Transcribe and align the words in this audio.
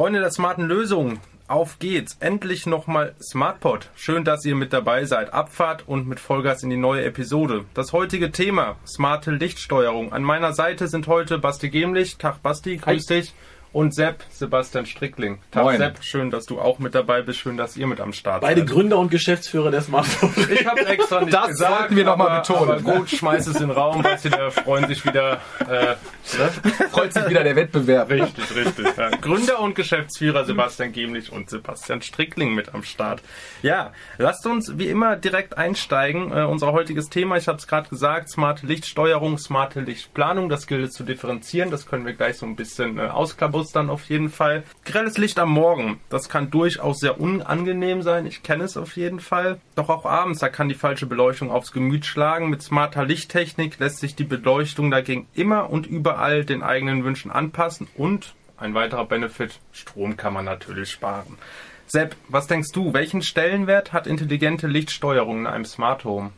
Freunde 0.00 0.20
der 0.20 0.30
smarten 0.30 0.64
Lösungen, 0.64 1.20
auf 1.46 1.78
geht's. 1.78 2.16
Endlich 2.20 2.64
nochmal 2.64 3.14
SmartPod. 3.22 3.90
Schön, 3.94 4.24
dass 4.24 4.46
ihr 4.46 4.54
mit 4.54 4.72
dabei 4.72 5.04
seid. 5.04 5.34
Abfahrt 5.34 5.86
und 5.86 6.08
mit 6.08 6.20
Vollgas 6.20 6.62
in 6.62 6.70
die 6.70 6.78
neue 6.78 7.04
Episode. 7.04 7.66
Das 7.74 7.92
heutige 7.92 8.30
Thema, 8.30 8.76
smarte 8.86 9.30
Lichtsteuerung. 9.30 10.14
An 10.14 10.22
meiner 10.22 10.54
Seite 10.54 10.88
sind 10.88 11.06
heute 11.06 11.36
Basti 11.36 11.68
Gemlich. 11.68 12.16
Tag 12.16 12.42
Basti, 12.42 12.78
grüß 12.78 13.10
Hi. 13.10 13.20
dich 13.20 13.34
und 13.72 13.94
Sepp, 13.94 14.24
Sebastian 14.30 14.84
Strickling. 14.84 15.38
Tag 15.52 15.64
Moin. 15.64 15.78
Sepp, 15.78 16.02
schön, 16.02 16.30
dass 16.30 16.46
du 16.46 16.60
auch 16.60 16.80
mit 16.80 16.94
dabei 16.94 17.22
bist, 17.22 17.38
schön, 17.38 17.56
dass 17.56 17.76
ihr 17.76 17.86
mit 17.86 18.00
am 18.00 18.12
Start 18.12 18.40
Beide 18.40 18.60
seid. 18.60 18.66
Beide 18.66 18.74
Gründer 18.74 18.98
und 18.98 19.10
Geschäftsführer 19.10 19.70
der 19.70 19.82
Smartphone. 19.82 20.30
Ich 20.50 20.66
habe 20.66 20.84
extra 20.86 21.20
nicht 21.20 21.32
das 21.32 21.48
gesagt. 21.48 21.70
Das 21.70 21.78
sollten 21.78 21.96
wir 21.96 22.04
nochmal 22.04 22.40
betonen. 22.40 22.70
Aber 22.70 22.80
gut, 22.80 23.10
schmeiß 23.10 23.46
es 23.46 23.56
in 23.56 23.68
den 23.68 23.70
Raum, 23.70 24.02
dass 24.02 24.22
sie 24.22 24.30
da 24.30 24.50
freuen 24.50 24.88
sich 24.88 25.04
wieder. 25.04 25.40
Äh, 25.60 25.94
freut 26.90 27.12
sich 27.12 27.28
wieder 27.28 27.44
der 27.44 27.54
Wettbewerb. 27.54 28.10
Richtig, 28.10 28.56
richtig. 28.56 28.86
Ja. 28.96 29.10
Gründer 29.10 29.60
und 29.60 29.74
Geschäftsführer 29.74 30.44
Sebastian 30.44 30.92
Gemlich 30.92 31.30
und 31.30 31.50
Sebastian 31.50 32.02
Strickling 32.02 32.54
mit 32.54 32.74
am 32.74 32.82
Start. 32.82 33.22
Ja, 33.62 33.92
lasst 34.18 34.44
uns 34.46 34.78
wie 34.78 34.88
immer 34.88 35.16
direkt 35.16 35.56
einsteigen. 35.56 36.32
Äh, 36.32 36.44
unser 36.44 36.72
heutiges 36.72 37.08
Thema, 37.08 37.36
ich 37.36 37.46
habe 37.46 37.58
es 37.58 37.68
gerade 37.68 37.88
gesagt, 37.88 38.30
smarte 38.30 38.66
Lichtsteuerung, 38.66 39.38
smarte 39.38 39.80
Lichtplanung. 39.80 40.48
Das 40.48 40.66
gilt 40.66 40.88
es 40.88 40.92
zu 40.92 41.04
differenzieren. 41.04 41.70
Das 41.70 41.86
können 41.86 42.04
wir 42.04 42.14
gleich 42.14 42.38
so 42.38 42.46
ein 42.46 42.56
bisschen 42.56 42.98
äh, 42.98 43.02
ausklappern 43.02 43.59
dann 43.68 43.90
auf 43.90 44.04
jeden 44.04 44.30
Fall. 44.30 44.64
Grelles 44.84 45.18
Licht 45.18 45.38
am 45.38 45.50
Morgen, 45.50 46.00
das 46.08 46.28
kann 46.28 46.50
durchaus 46.50 46.98
sehr 46.98 47.20
unangenehm 47.20 48.02
sein. 48.02 48.26
Ich 48.26 48.42
kenne 48.42 48.64
es 48.64 48.76
auf 48.76 48.96
jeden 48.96 49.20
Fall. 49.20 49.60
Doch 49.76 49.88
auch 49.88 50.06
abends, 50.06 50.40
da 50.40 50.48
kann 50.48 50.68
die 50.68 50.74
falsche 50.74 51.06
Beleuchtung 51.06 51.50
aufs 51.50 51.72
Gemüt 51.72 52.06
schlagen. 52.06 52.50
Mit 52.50 52.62
smarter 52.62 53.04
Lichttechnik 53.04 53.78
lässt 53.78 53.98
sich 53.98 54.14
die 54.14 54.24
Beleuchtung 54.24 54.90
dagegen 54.90 55.28
immer 55.34 55.70
und 55.70 55.86
überall 55.86 56.44
den 56.44 56.62
eigenen 56.62 57.04
Wünschen 57.04 57.30
anpassen 57.30 57.88
und 57.96 58.34
ein 58.60 58.74
weiterer 58.74 59.06
Benefit, 59.06 59.58
Strom 59.72 60.18
kann 60.18 60.34
man 60.34 60.44
natürlich 60.44 60.90
sparen. 60.90 61.38
Sepp, 61.86 62.14
was 62.28 62.46
denkst 62.46 62.72
du, 62.72 62.92
welchen 62.92 63.22
Stellenwert 63.22 63.92
hat 63.92 64.06
intelligente 64.06 64.66
Lichtsteuerung 64.66 65.40
in 65.40 65.46
einem 65.46 65.64
Smart 65.64 66.04
Home? 66.04 66.30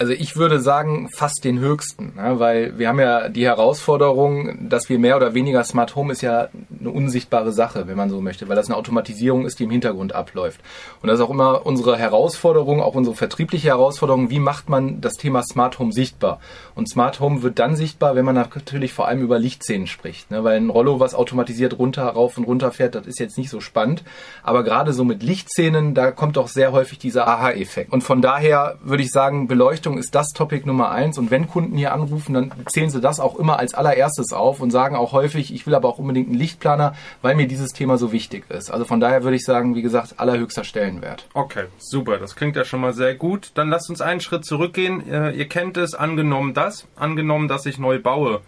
Also 0.00 0.12
ich 0.12 0.36
würde 0.36 0.60
sagen, 0.60 1.08
fast 1.12 1.42
den 1.42 1.58
höchsten, 1.58 2.12
ne? 2.14 2.38
weil 2.38 2.78
wir 2.78 2.86
haben 2.86 3.00
ja 3.00 3.28
die 3.28 3.44
Herausforderung, 3.44 4.68
dass 4.68 4.88
wir 4.88 4.96
mehr 4.96 5.16
oder 5.16 5.34
weniger 5.34 5.64
Smart 5.64 5.96
Home 5.96 6.12
ist 6.12 6.20
ja 6.20 6.46
eine 6.78 6.90
unsichtbare 6.90 7.50
Sache, 7.50 7.88
wenn 7.88 7.96
man 7.96 8.08
so 8.08 8.20
möchte, 8.20 8.48
weil 8.48 8.54
das 8.54 8.68
eine 8.68 8.76
Automatisierung 8.76 9.44
ist, 9.44 9.58
die 9.58 9.64
im 9.64 9.70
Hintergrund 9.70 10.14
abläuft. 10.14 10.60
Und 11.02 11.08
das 11.08 11.18
ist 11.18 11.24
auch 11.24 11.30
immer 11.30 11.66
unsere 11.66 11.96
Herausforderung, 11.96 12.80
auch 12.80 12.94
unsere 12.94 13.16
vertriebliche 13.16 13.66
Herausforderung, 13.68 14.30
wie 14.30 14.38
macht 14.38 14.68
man 14.68 15.00
das 15.00 15.14
Thema 15.14 15.42
Smart 15.42 15.80
Home 15.80 15.92
sichtbar? 15.92 16.38
Und 16.76 16.88
Smart 16.88 17.18
Home 17.18 17.42
wird 17.42 17.58
dann 17.58 17.74
sichtbar, 17.74 18.14
wenn 18.14 18.24
man 18.24 18.36
natürlich 18.36 18.92
vor 18.92 19.08
allem 19.08 19.20
über 19.20 19.40
Lichtszenen 19.40 19.88
spricht, 19.88 20.30
ne? 20.30 20.44
weil 20.44 20.58
ein 20.58 20.70
Rollo, 20.70 21.00
was 21.00 21.16
automatisiert 21.16 21.76
runter, 21.76 22.04
rauf 22.04 22.38
und 22.38 22.44
runter 22.44 22.70
fährt, 22.70 22.94
das 22.94 23.08
ist 23.08 23.18
jetzt 23.18 23.36
nicht 23.36 23.50
so 23.50 23.58
spannend, 23.58 24.04
aber 24.44 24.62
gerade 24.62 24.92
so 24.92 25.04
mit 25.04 25.24
Lichtszenen, 25.24 25.94
da 25.94 26.12
kommt 26.12 26.36
doch 26.36 26.46
sehr 26.46 26.70
häufig 26.70 27.00
dieser 27.00 27.26
Aha-Effekt. 27.26 27.92
Und 27.92 28.02
von 28.02 28.22
daher 28.22 28.78
würde 28.80 29.02
ich 29.02 29.10
sagen, 29.10 29.48
Beleuchtung 29.48 29.87
Beleuchtung 29.88 29.98
ist 29.98 30.14
das 30.14 30.28
Topic 30.28 30.66
Nummer 30.66 30.90
eins. 30.90 31.18
Und 31.18 31.30
wenn 31.30 31.48
Kunden 31.48 31.76
hier 31.76 31.92
anrufen, 31.92 32.34
dann 32.34 32.52
zählen 32.66 32.90
sie 32.90 33.00
das 33.00 33.20
auch 33.20 33.38
immer 33.38 33.58
als 33.58 33.74
allererstes 33.74 34.32
auf 34.32 34.60
und 34.60 34.70
sagen 34.70 34.96
auch 34.96 35.12
häufig, 35.12 35.54
ich 35.54 35.66
will 35.66 35.74
aber 35.74 35.88
auch 35.88 35.98
unbedingt 35.98 36.28
einen 36.28 36.38
Lichtplaner, 36.38 36.94
weil 37.22 37.34
mir 37.34 37.46
dieses 37.46 37.72
Thema 37.72 37.96
so 37.96 38.12
wichtig 38.12 38.44
ist. 38.50 38.70
Also 38.70 38.84
von 38.84 39.00
daher 39.00 39.24
würde 39.24 39.36
ich 39.36 39.44
sagen, 39.44 39.74
wie 39.74 39.82
gesagt, 39.82 40.14
allerhöchster 40.18 40.64
Stellenwert. 40.64 41.26
Okay, 41.34 41.64
super. 41.78 42.18
Das 42.18 42.36
klingt 42.36 42.56
ja 42.56 42.64
schon 42.64 42.80
mal 42.80 42.92
sehr 42.92 43.14
gut. 43.14 43.52
Dann 43.54 43.70
lasst 43.70 43.90
uns 43.90 44.00
einen 44.00 44.20
Schritt 44.20 44.44
zurückgehen. 44.44 45.08
Äh, 45.10 45.30
ihr 45.32 45.48
kennt 45.48 45.76
es, 45.76 45.94
angenommen 45.94 46.54
das, 46.54 46.86
angenommen, 46.96 47.48
dass 47.48 47.66
ich 47.66 47.78
neu 47.78 47.98
baue. 47.98 48.40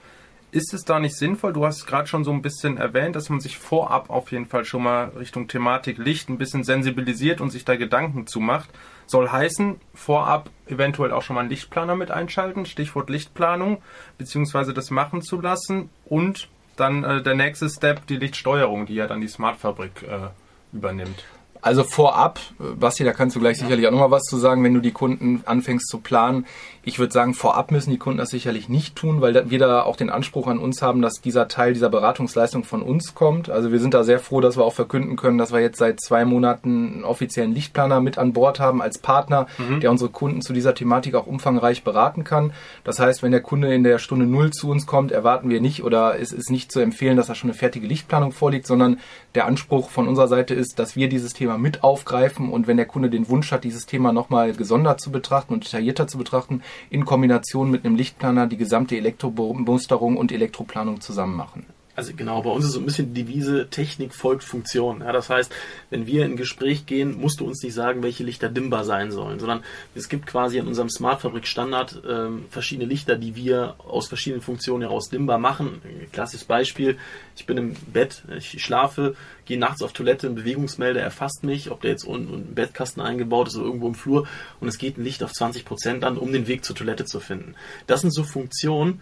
Ist 0.52 0.74
es 0.74 0.84
da 0.84 0.98
nicht 0.98 1.16
sinnvoll? 1.16 1.52
Du 1.52 1.64
hast 1.64 1.78
es 1.78 1.86
gerade 1.86 2.08
schon 2.08 2.24
so 2.24 2.32
ein 2.32 2.42
bisschen 2.42 2.76
erwähnt, 2.76 3.14
dass 3.14 3.28
man 3.28 3.38
sich 3.38 3.56
vorab 3.56 4.10
auf 4.10 4.32
jeden 4.32 4.46
Fall 4.46 4.64
schon 4.64 4.82
mal 4.82 5.12
Richtung 5.16 5.46
Thematik 5.46 5.98
Licht 5.98 6.28
ein 6.28 6.38
bisschen 6.38 6.64
sensibilisiert 6.64 7.40
und 7.40 7.50
sich 7.50 7.64
da 7.64 7.76
Gedanken 7.76 8.26
zu 8.26 8.40
macht. 8.40 8.68
Soll 9.06 9.28
heißen, 9.28 9.80
vorab 9.94 10.50
eventuell 10.66 11.12
auch 11.12 11.22
schon 11.22 11.34
mal 11.34 11.42
einen 11.42 11.50
Lichtplaner 11.50 11.94
mit 11.94 12.10
einschalten, 12.10 12.66
Stichwort 12.66 13.10
Lichtplanung, 13.10 13.80
beziehungsweise 14.18 14.74
das 14.74 14.90
machen 14.90 15.22
zu 15.22 15.40
lassen 15.40 15.88
und 16.04 16.48
dann 16.74 17.04
äh, 17.04 17.22
der 17.22 17.34
nächste 17.36 17.68
Step, 17.68 18.06
die 18.08 18.16
Lichtsteuerung, 18.16 18.86
die 18.86 18.94
ja 18.94 19.06
dann 19.06 19.20
die 19.20 19.28
Smartfabrik 19.28 20.02
äh, 20.02 20.28
übernimmt. 20.72 21.24
Also 21.62 21.84
vorab, 21.84 22.40
Basti, 22.58 23.04
da 23.04 23.12
kannst 23.12 23.36
du 23.36 23.40
gleich 23.40 23.58
sicherlich 23.58 23.86
auch 23.86 23.90
nochmal 23.90 24.10
was 24.10 24.22
zu 24.22 24.38
sagen, 24.38 24.64
wenn 24.64 24.72
du 24.72 24.80
die 24.80 24.92
Kunden 24.92 25.42
anfängst 25.44 25.88
zu 25.88 25.98
planen. 25.98 26.46
Ich 26.82 26.98
würde 26.98 27.12
sagen, 27.12 27.34
vorab 27.34 27.70
müssen 27.72 27.90
die 27.90 27.98
Kunden 27.98 28.18
das 28.18 28.30
sicherlich 28.30 28.70
nicht 28.70 28.96
tun, 28.96 29.20
weil 29.20 29.50
wir 29.50 29.58
da 29.58 29.82
auch 29.82 29.96
den 29.96 30.08
Anspruch 30.08 30.46
an 30.46 30.58
uns 30.58 30.80
haben, 30.80 31.02
dass 31.02 31.20
dieser 31.20 31.46
Teil 31.46 31.74
dieser 31.74 31.90
Beratungsleistung 31.90 32.64
von 32.64 32.80
uns 32.80 33.14
kommt. 33.14 33.50
Also 33.50 33.70
wir 33.70 33.80
sind 33.80 33.92
da 33.92 34.02
sehr 34.02 34.18
froh, 34.18 34.40
dass 34.40 34.56
wir 34.56 34.64
auch 34.64 34.72
verkünden 34.72 35.16
können, 35.16 35.36
dass 35.36 35.52
wir 35.52 35.60
jetzt 35.60 35.78
seit 35.78 36.00
zwei 36.00 36.24
Monaten 36.24 36.94
einen 36.94 37.04
offiziellen 37.04 37.52
Lichtplaner 37.52 38.00
mit 38.00 38.16
an 38.16 38.32
Bord 38.32 38.60
haben 38.60 38.80
als 38.80 38.96
Partner, 38.96 39.46
mhm. 39.58 39.80
der 39.80 39.90
unsere 39.90 40.10
Kunden 40.10 40.40
zu 40.40 40.54
dieser 40.54 40.74
Thematik 40.74 41.14
auch 41.16 41.26
umfangreich 41.26 41.84
beraten 41.84 42.24
kann. 42.24 42.52
Das 42.82 42.98
heißt, 42.98 43.22
wenn 43.22 43.32
der 43.32 43.42
Kunde 43.42 43.74
in 43.74 43.84
der 43.84 43.98
Stunde 43.98 44.24
Null 44.24 44.50
zu 44.50 44.70
uns 44.70 44.86
kommt, 44.86 45.12
erwarten 45.12 45.50
wir 45.50 45.60
nicht 45.60 45.84
oder 45.84 46.18
es 46.18 46.32
ist 46.32 46.50
nicht 46.50 46.72
zu 46.72 46.80
empfehlen, 46.80 47.18
dass 47.18 47.26
da 47.26 47.34
schon 47.34 47.50
eine 47.50 47.58
fertige 47.58 47.86
Lichtplanung 47.86 48.32
vorliegt, 48.32 48.66
sondern 48.66 49.00
der 49.34 49.44
Anspruch 49.44 49.90
von 49.90 50.08
unserer 50.08 50.28
Seite 50.28 50.54
ist, 50.54 50.78
dass 50.78 50.96
wir 50.96 51.10
dieses 51.10 51.34
Thema 51.34 51.58
mit 51.58 51.84
aufgreifen 51.84 52.50
und 52.50 52.66
wenn 52.66 52.78
der 52.78 52.86
Kunde 52.86 53.10
den 53.10 53.28
Wunsch 53.28 53.52
hat, 53.52 53.64
dieses 53.64 53.84
Thema 53.84 54.12
nochmal 54.12 54.52
gesondert 54.54 55.00
zu 55.00 55.12
betrachten 55.12 55.52
und 55.52 55.64
detaillierter 55.64 56.06
zu 56.08 56.16
betrachten, 56.16 56.62
in 56.90 57.04
Kombination 57.04 57.70
mit 57.70 57.84
einem 57.84 57.96
Lichtplaner 57.96 58.46
die 58.46 58.56
gesamte 58.56 58.96
Elektromusterung 58.96 60.16
und 60.16 60.32
Elektroplanung 60.32 61.00
zusammen 61.00 61.36
machen. 61.36 61.66
Also 61.96 62.12
genau, 62.14 62.40
bei 62.42 62.50
uns 62.50 62.64
ist 62.64 62.72
so 62.72 62.80
ein 62.80 62.86
bisschen 62.86 63.12
die 63.12 63.24
Devise 63.24 63.68
Technik 63.68 64.14
folgt 64.14 64.44
Funktion. 64.44 65.00
Ja, 65.00 65.12
das 65.12 65.28
heißt, 65.28 65.52
wenn 65.90 66.06
wir 66.06 66.24
in 66.24 66.36
Gespräch 66.36 66.86
gehen, 66.86 67.20
musst 67.20 67.40
du 67.40 67.46
uns 67.46 67.62
nicht 67.62 67.74
sagen, 67.74 68.02
welche 68.02 68.22
Lichter 68.22 68.48
dimmbar 68.48 68.84
sein 68.84 69.10
sollen, 69.10 69.40
sondern 69.40 69.62
es 69.94 70.08
gibt 70.08 70.26
quasi 70.26 70.58
in 70.58 70.66
unserem 70.66 70.88
Smartfabrik 70.88 71.46
Standard 71.46 72.00
ähm, 72.08 72.44
verschiedene 72.48 72.88
Lichter, 72.88 73.16
die 73.16 73.34
wir 73.34 73.74
aus 73.78 74.08
verschiedenen 74.08 74.40
Funktionen 74.40 74.82
heraus 74.82 75.08
dimmbar 75.08 75.38
machen. 75.38 75.82
Klassisches 76.12 76.46
Beispiel, 76.46 76.96
ich 77.36 77.46
bin 77.46 77.56
im 77.56 77.74
Bett, 77.92 78.22
ich 78.36 78.62
schlafe, 78.62 79.16
gehe 79.44 79.58
nachts 79.58 79.82
auf 79.82 79.92
Toilette, 79.92 80.28
ein 80.28 80.36
Bewegungsmelder 80.36 81.00
erfasst 81.00 81.42
mich, 81.42 81.72
ob 81.72 81.80
der 81.80 81.90
jetzt 81.90 82.04
unten 82.04 82.32
im 82.32 82.54
Bettkasten 82.54 83.02
eingebaut 83.02 83.48
ist 83.48 83.56
oder 83.56 83.66
irgendwo 83.66 83.88
im 83.88 83.94
Flur 83.94 84.28
und 84.60 84.68
es 84.68 84.78
geht 84.78 84.96
ein 84.96 85.04
Licht 85.04 85.24
auf 85.24 85.32
20 85.32 85.64
Prozent 85.64 86.04
an, 86.04 86.18
um 86.18 86.32
den 86.32 86.46
Weg 86.46 86.64
zur 86.64 86.76
Toilette 86.76 87.04
zu 87.04 87.18
finden. 87.18 87.56
Das 87.88 88.00
sind 88.02 88.14
so 88.14 88.22
Funktionen, 88.22 89.00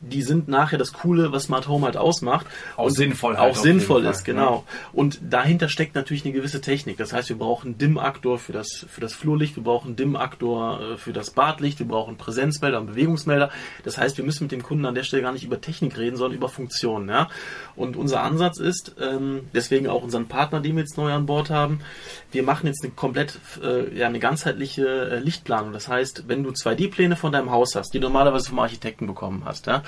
die 0.00 0.22
sind 0.22 0.48
nachher 0.48 0.78
das 0.78 0.92
Coole, 0.92 1.32
was 1.32 1.44
Smart 1.44 1.68
Home 1.68 1.86
halt 1.86 1.96
ausmacht. 1.96 2.46
Auch 2.76 2.86
und 2.86 2.92
sinnvoll 2.92 3.36
halt 3.36 3.52
Auch 3.52 3.56
sinnvoll 3.56 4.04
ist, 4.04 4.24
genau. 4.24 4.64
Ja. 4.66 4.74
Und 4.92 5.20
dahinter 5.22 5.68
steckt 5.68 5.94
natürlich 5.94 6.24
eine 6.24 6.34
gewisse 6.34 6.60
Technik. 6.60 6.98
Das 6.98 7.12
heißt, 7.12 7.28
wir 7.28 7.38
brauchen 7.38 7.78
Dimm-Aktor 7.78 8.38
für 8.38 8.52
das, 8.52 8.86
für 8.88 9.00
das 9.00 9.14
Flurlicht, 9.14 9.56
wir 9.56 9.62
brauchen 9.62 9.96
Dimm-Aktor 9.96 10.80
äh, 10.80 10.96
für 10.96 11.12
das 11.12 11.30
Badlicht, 11.30 11.78
wir 11.78 11.88
brauchen 11.88 12.16
Präsenzmelder 12.16 12.78
und 12.78 12.88
Bewegungsmelder. 12.88 13.50
Das 13.84 13.96
heißt, 13.96 14.18
wir 14.18 14.24
müssen 14.24 14.44
mit 14.44 14.52
dem 14.52 14.62
Kunden 14.62 14.84
an 14.84 14.94
der 14.94 15.02
Stelle 15.02 15.22
gar 15.22 15.32
nicht 15.32 15.44
über 15.44 15.60
Technik 15.60 15.96
reden, 15.96 16.16
sondern 16.16 16.36
über 16.36 16.48
Funktionen. 16.48 17.08
Ja? 17.08 17.28
Und 17.74 17.96
unser 17.96 18.22
Ansatz 18.22 18.58
ist, 18.58 18.96
ähm, 19.00 19.48
deswegen 19.54 19.88
auch 19.88 20.02
unseren 20.02 20.28
Partner, 20.28 20.60
den 20.60 20.76
wir 20.76 20.82
jetzt 20.82 20.98
neu 20.98 21.12
an 21.12 21.26
Bord 21.26 21.50
haben, 21.50 21.80
wir 22.32 22.42
machen 22.42 22.66
jetzt 22.66 22.84
eine 22.84 22.92
komplett, 22.92 23.38
äh, 23.62 23.96
ja, 23.96 24.06
eine 24.06 24.18
ganzheitliche 24.18 24.86
äh, 24.86 25.18
Lichtplanung. 25.18 25.72
Das 25.72 25.88
heißt, 25.88 26.24
wenn 26.28 26.44
du 26.44 26.50
2D-Pläne 26.50 27.16
von 27.16 27.32
deinem 27.32 27.50
Haus 27.50 27.74
hast, 27.74 27.94
die 27.94 28.00
du 28.00 28.06
normalerweise 28.08 28.50
vom 28.50 28.58
Architekten 28.58 29.06
bekommen 29.06 29.42
hast, 29.44 29.66
ja, 29.66 29.82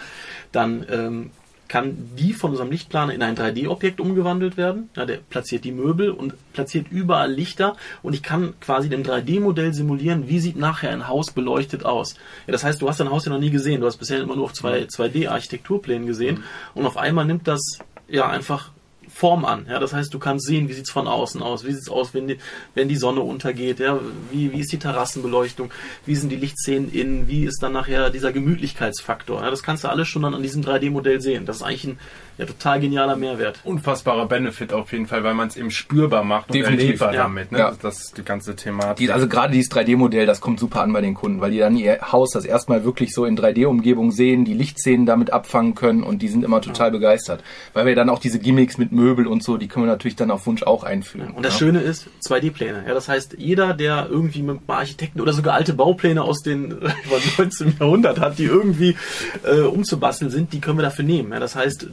dann 0.53 0.85
ähm, 0.91 1.31
kann 1.69 2.09
die 2.17 2.33
von 2.33 2.51
unserem 2.53 2.71
Lichtplaner 2.71 3.13
in 3.13 3.23
ein 3.23 3.37
3D-Objekt 3.37 4.01
umgewandelt 4.01 4.57
werden. 4.57 4.89
Ja, 4.97 5.05
der 5.05 5.19
platziert 5.19 5.65
die 5.65 5.73
Möbel 5.73 6.11
und 6.11 6.35
platziert 6.53 6.87
überall 6.91 7.31
Lichter 7.31 7.77
und 8.03 8.15
ich 8.15 8.23
kann 8.23 8.55
quasi 8.61 8.89
dem 8.89 9.03
3D-Modell 9.03 9.75
simulieren, 9.75 10.29
wie 10.29 10.41
sieht 10.41 10.57
nachher 10.57 10.91
ein 10.91 11.07
Haus 11.07 11.31
beleuchtet 11.31 11.85
aus. 11.85 12.15
Ja, 12.47 12.53
das 12.53 12.65
heißt, 12.65 12.81
du 12.81 12.89
hast 12.89 13.01
dein 13.01 13.11
Haus 13.11 13.27
ja 13.27 13.33
noch 13.33 13.39
nie 13.39 13.51
gesehen, 13.51 13.83
du 13.83 13.87
hast 13.87 13.99
bisher 13.99 14.21
immer 14.21 14.35
nur 14.35 14.47
auf 14.47 14.53
2D-Architekturplänen 14.53 16.07
gesehen 16.07 16.37
mhm. 16.37 16.43
und 16.75 16.87
auf 16.87 16.97
einmal 16.97 17.27
nimmt 17.27 17.47
das 17.47 17.79
ja 18.09 18.29
einfach 18.29 18.71
Form 19.19 19.45
an. 19.45 19.67
Ja, 19.69 19.81
das 19.81 19.93
heißt, 19.93 20.15
du 20.15 20.21
kannst 20.21 20.47
sehen, 20.47 20.69
wie 20.69 20.75
sieht's 20.75 20.93
von 20.93 21.09
außen 21.09 21.43
aus, 21.43 21.65
wie 21.65 21.73
sieht's 21.73 21.89
aus, 21.89 22.15
wenn 22.15 22.29
die, 22.29 22.39
wenn 22.77 22.89
die 22.89 22.95
Sonne 22.95 23.21
untergeht, 23.21 23.81
ja, 23.81 23.99
wie, 24.31 24.53
wie 24.53 24.61
ist 24.61 24.71
die 24.71 24.79
Terrassenbeleuchtung, 24.79 25.73
wie 26.07 26.15
sind 26.15 26.29
die 26.29 26.37
Lichtszenen 26.37 26.93
innen, 26.93 27.27
wie 27.27 27.45
ist 27.45 27.61
dann 27.61 27.73
nachher 27.73 28.11
dieser 28.11 28.33
Gemütlichkeitsfaktor. 28.33 29.43
Ja, 29.43 29.51
das 29.51 29.65
kannst 29.65 29.83
du 29.83 29.89
alles 29.89 30.07
schon 30.07 30.23
dann 30.23 30.35
an 30.35 30.43
diesem 30.45 30.63
3D-Modell 30.63 31.21
sehen. 31.21 31.47
Das 31.47 31.57
ist 31.57 31.63
eigentlich 31.63 31.85
ein 31.85 31.99
ja, 32.39 32.47
total 32.47 32.79
genialer 32.79 33.17
Mehrwert. 33.17 33.59
Unfassbarer 33.65 34.27
Benefit 34.27 34.73
auf 34.73 34.93
jeden 34.93 35.07
Fall, 35.07 35.25
weil 35.25 35.35
man 35.35 35.49
es 35.49 35.57
eben 35.57 35.73
spürbar 35.73 36.23
macht 36.23 36.55
Definitiv. 36.55 36.73
und 36.73 36.79
erlebbar 36.79 37.15
ja. 37.15 37.23
damit. 37.25 37.51
Ne? 37.51 37.59
Ja. 37.59 37.73
Das 37.83 37.99
ist 37.99 38.19
die 38.19 38.23
ganze 38.23 38.55
Thematik. 38.55 38.97
Die, 38.99 39.13
also 39.13 39.27
gerade 39.27 39.53
dieses 39.53 39.73
3D-Modell, 39.73 40.25
das 40.25 40.41
kommt 40.41 40.61
super 40.61 40.83
an 40.83 40.93
bei 40.93 41.01
den 41.01 41.15
Kunden, 41.15 41.41
weil 41.41 41.51
die 41.51 41.59
dann 41.59 41.77
ihr 41.77 41.99
Haus 42.13 42.31
das 42.31 42.45
erstmal 42.45 42.85
wirklich 42.85 43.13
so 43.13 43.25
in 43.25 43.37
3D-Umgebung 43.37 44.13
sehen, 44.13 44.45
die 44.45 44.55
Lichtszenen 44.55 45.05
damit 45.05 45.33
abfangen 45.33 45.75
können 45.75 46.05
und 46.05 46.23
die 46.23 46.29
sind 46.29 46.45
immer 46.45 46.61
total 46.61 46.89
ja. 46.89 46.93
begeistert. 46.93 47.43
Weil 47.73 47.87
wir 47.87 47.97
dann 47.97 48.09
auch 48.09 48.21
diese 48.21 48.39
Gimmicks 48.39 48.79
mit 48.79 48.93
Möbel 48.93 49.27
und 49.27 49.43
so, 49.43 49.57
die 49.57 49.67
können 49.67 49.87
wir 49.87 49.91
natürlich 49.91 50.17
dann 50.17 50.31
auf 50.31 50.47
Wunsch 50.47 50.63
auch 50.63 50.85
einführen. 50.85 51.33
Und 51.33 51.45
das 51.45 51.55
ja. 51.55 51.59
Schöne 51.59 51.81
ist 51.81 52.09
2D-Pläne. 52.25 52.85
Ja, 52.87 52.95
das 52.95 53.09
heißt, 53.09 53.35
jeder, 53.39 53.75
der 53.75 54.07
irgendwie 54.09 54.43
mit 54.43 54.61
Architekten 54.69 55.21
oder 55.21 55.33
sogar 55.33 55.55
alte 55.55 55.75
Baupläne 55.75 56.23
aus 56.23 56.43
den 56.43 56.69
19. 57.37 57.79
Jahrhundert 57.81 58.21
hat, 58.21 58.39
die 58.39 58.45
irgendwie 58.45 58.97
äh, 59.43 59.63
umzubasteln 59.63 60.31
sind, 60.31 60.53
die 60.53 60.61
können 60.61 60.79
wir 60.79 60.83
dafür 60.83 61.05
nehmen. 61.05 61.33
Ja, 61.33 61.41
das 61.41 61.57
heißt, 61.57 61.89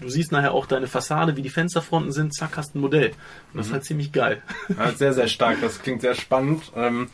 du 0.00 0.08
siehst 0.08 0.32
nachher 0.32 0.52
auch 0.52 0.66
deine 0.66 0.86
Fassade, 0.86 1.36
wie 1.36 1.42
die 1.42 1.48
Fensterfronten 1.48 2.12
sind, 2.12 2.34
zack, 2.34 2.56
hast 2.56 2.74
ein 2.74 2.80
Modell. 2.80 3.10
Und 3.52 3.58
das 3.58 3.66
ist 3.66 3.72
halt 3.72 3.84
ziemlich 3.84 4.12
geil. 4.12 4.42
Ja, 4.68 4.92
sehr, 4.92 5.12
sehr 5.12 5.28
stark. 5.28 5.60
Das 5.60 5.82
klingt 5.82 6.00
sehr 6.02 6.14
spannend. 6.14 6.72
Ähm, 6.76 7.08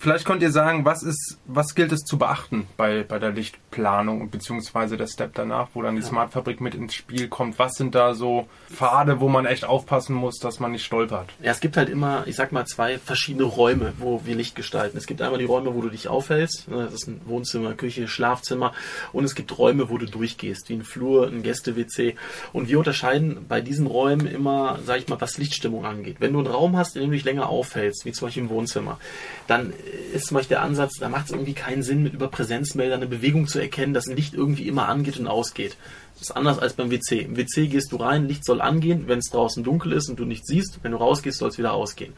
Vielleicht 0.00 0.24
könnt 0.24 0.40
ihr 0.40 0.50
sagen, 0.50 0.86
was 0.86 1.02
ist, 1.02 1.38
was 1.44 1.74
gilt 1.74 1.92
es 1.92 2.00
zu 2.00 2.16
beachten 2.16 2.66
bei, 2.78 3.02
bei 3.02 3.18
der 3.18 3.36
Lichtplanung 3.70 4.30
beziehungsweise 4.30 4.96
der 4.96 5.06
Step 5.06 5.34
danach, 5.34 5.68
wo 5.74 5.82
dann 5.82 5.94
die 5.94 6.02
ja. 6.02 6.08
Smart 6.08 6.32
Fabrik 6.32 6.60
mit 6.60 6.74
ins 6.74 6.94
Spiel 6.94 7.28
kommt? 7.28 7.58
Was 7.58 7.74
sind 7.74 7.94
da 7.94 8.14
so 8.14 8.46
Pfade, 8.70 9.20
wo 9.20 9.28
man 9.28 9.46
echt 9.46 9.64
aufpassen 9.64 10.14
muss, 10.14 10.38
dass 10.38 10.60
man 10.60 10.72
nicht 10.72 10.84
stolpert? 10.84 11.30
Ja, 11.42 11.52
es 11.52 11.60
gibt 11.60 11.76
halt 11.76 11.88
immer, 11.88 12.26
ich 12.26 12.36
sag 12.36 12.52
mal, 12.52 12.66
zwei 12.66 12.98
verschiedene 12.98 13.44
Räume, 13.44 13.92
wo 13.98 14.22
wir 14.24 14.34
Licht 14.34 14.54
gestalten. 14.54 14.96
Es 14.96 15.06
gibt 15.06 15.22
einmal 15.22 15.38
die 15.38 15.44
Räume, 15.44 15.74
wo 15.74 15.80
du 15.82 15.88
dich 15.88 16.08
aufhältst. 16.08 16.68
Ne, 16.68 16.84
das 16.84 16.94
ist 16.94 17.08
ein 17.08 17.20
Wohnzimmer, 17.26 17.74
Küche, 17.74 18.08
Schlafzimmer. 18.08 18.72
Und 19.12 19.24
es 19.24 19.34
gibt 19.34 19.56
Räume, 19.56 19.88
wo 19.88 19.98
du 19.98 20.06
durchgehst, 20.06 20.68
wie 20.68 20.74
ein 20.74 20.84
Flur, 20.84 21.28
ein 21.28 21.42
Gäste-WC. 21.42 22.16
Und 22.52 22.68
wir 22.68 22.78
unterscheiden 22.78 23.46
bei 23.48 23.60
diesen 23.60 23.86
Räumen 23.86 24.26
immer, 24.26 24.78
sag 24.84 24.98
ich 24.98 25.08
mal, 25.08 25.20
was 25.20 25.38
Lichtstimmung 25.38 25.84
angeht. 25.84 26.16
Wenn 26.18 26.32
du 26.32 26.40
einen 26.40 26.48
Raum 26.48 26.76
hast, 26.76 26.96
in 26.96 27.02
dem 27.02 27.10
du 27.10 27.16
dich 27.16 27.24
länger 27.24 27.48
aufhältst, 27.48 28.04
wie 28.04 28.12
zum 28.12 28.26
Beispiel 28.26 28.44
im 28.44 28.50
Wohnzimmer, 28.50 28.98
dann 29.46 29.72
ist 30.12 30.26
zum 30.26 30.36
Beispiel 30.36 30.56
der 30.56 30.64
Ansatz, 30.64 30.98
da 30.98 31.08
macht 31.08 31.26
es 31.26 31.32
irgendwie 31.32 31.54
keinen 31.54 31.82
Sinn, 31.82 32.02
mit 32.02 32.14
über 32.14 32.28
Präsenzmeldern 32.28 33.00
eine 33.00 33.08
Bewegung 33.08 33.46
zu 33.46 33.59
erkennen, 33.60 33.94
dass 33.94 34.06
Licht 34.06 34.34
irgendwie 34.34 34.66
immer 34.66 34.88
angeht 34.88 35.18
und 35.18 35.28
ausgeht. 35.28 35.76
Das 36.14 36.30
ist 36.30 36.36
anders 36.36 36.58
als 36.58 36.74
beim 36.74 36.90
WC. 36.90 37.20
Im 37.20 37.36
WC 37.36 37.68
gehst 37.68 37.92
du 37.92 37.96
rein, 37.96 38.28
Licht 38.28 38.44
soll 38.44 38.60
angehen, 38.60 39.04
wenn 39.06 39.20
es 39.20 39.30
draußen 39.30 39.64
dunkel 39.64 39.92
ist 39.92 40.08
und 40.08 40.18
du 40.18 40.24
nichts 40.24 40.48
siehst. 40.48 40.80
Wenn 40.82 40.92
du 40.92 40.98
rausgehst, 40.98 41.38
soll 41.38 41.48
es 41.48 41.58
wieder 41.58 41.72
ausgehen. 41.72 42.12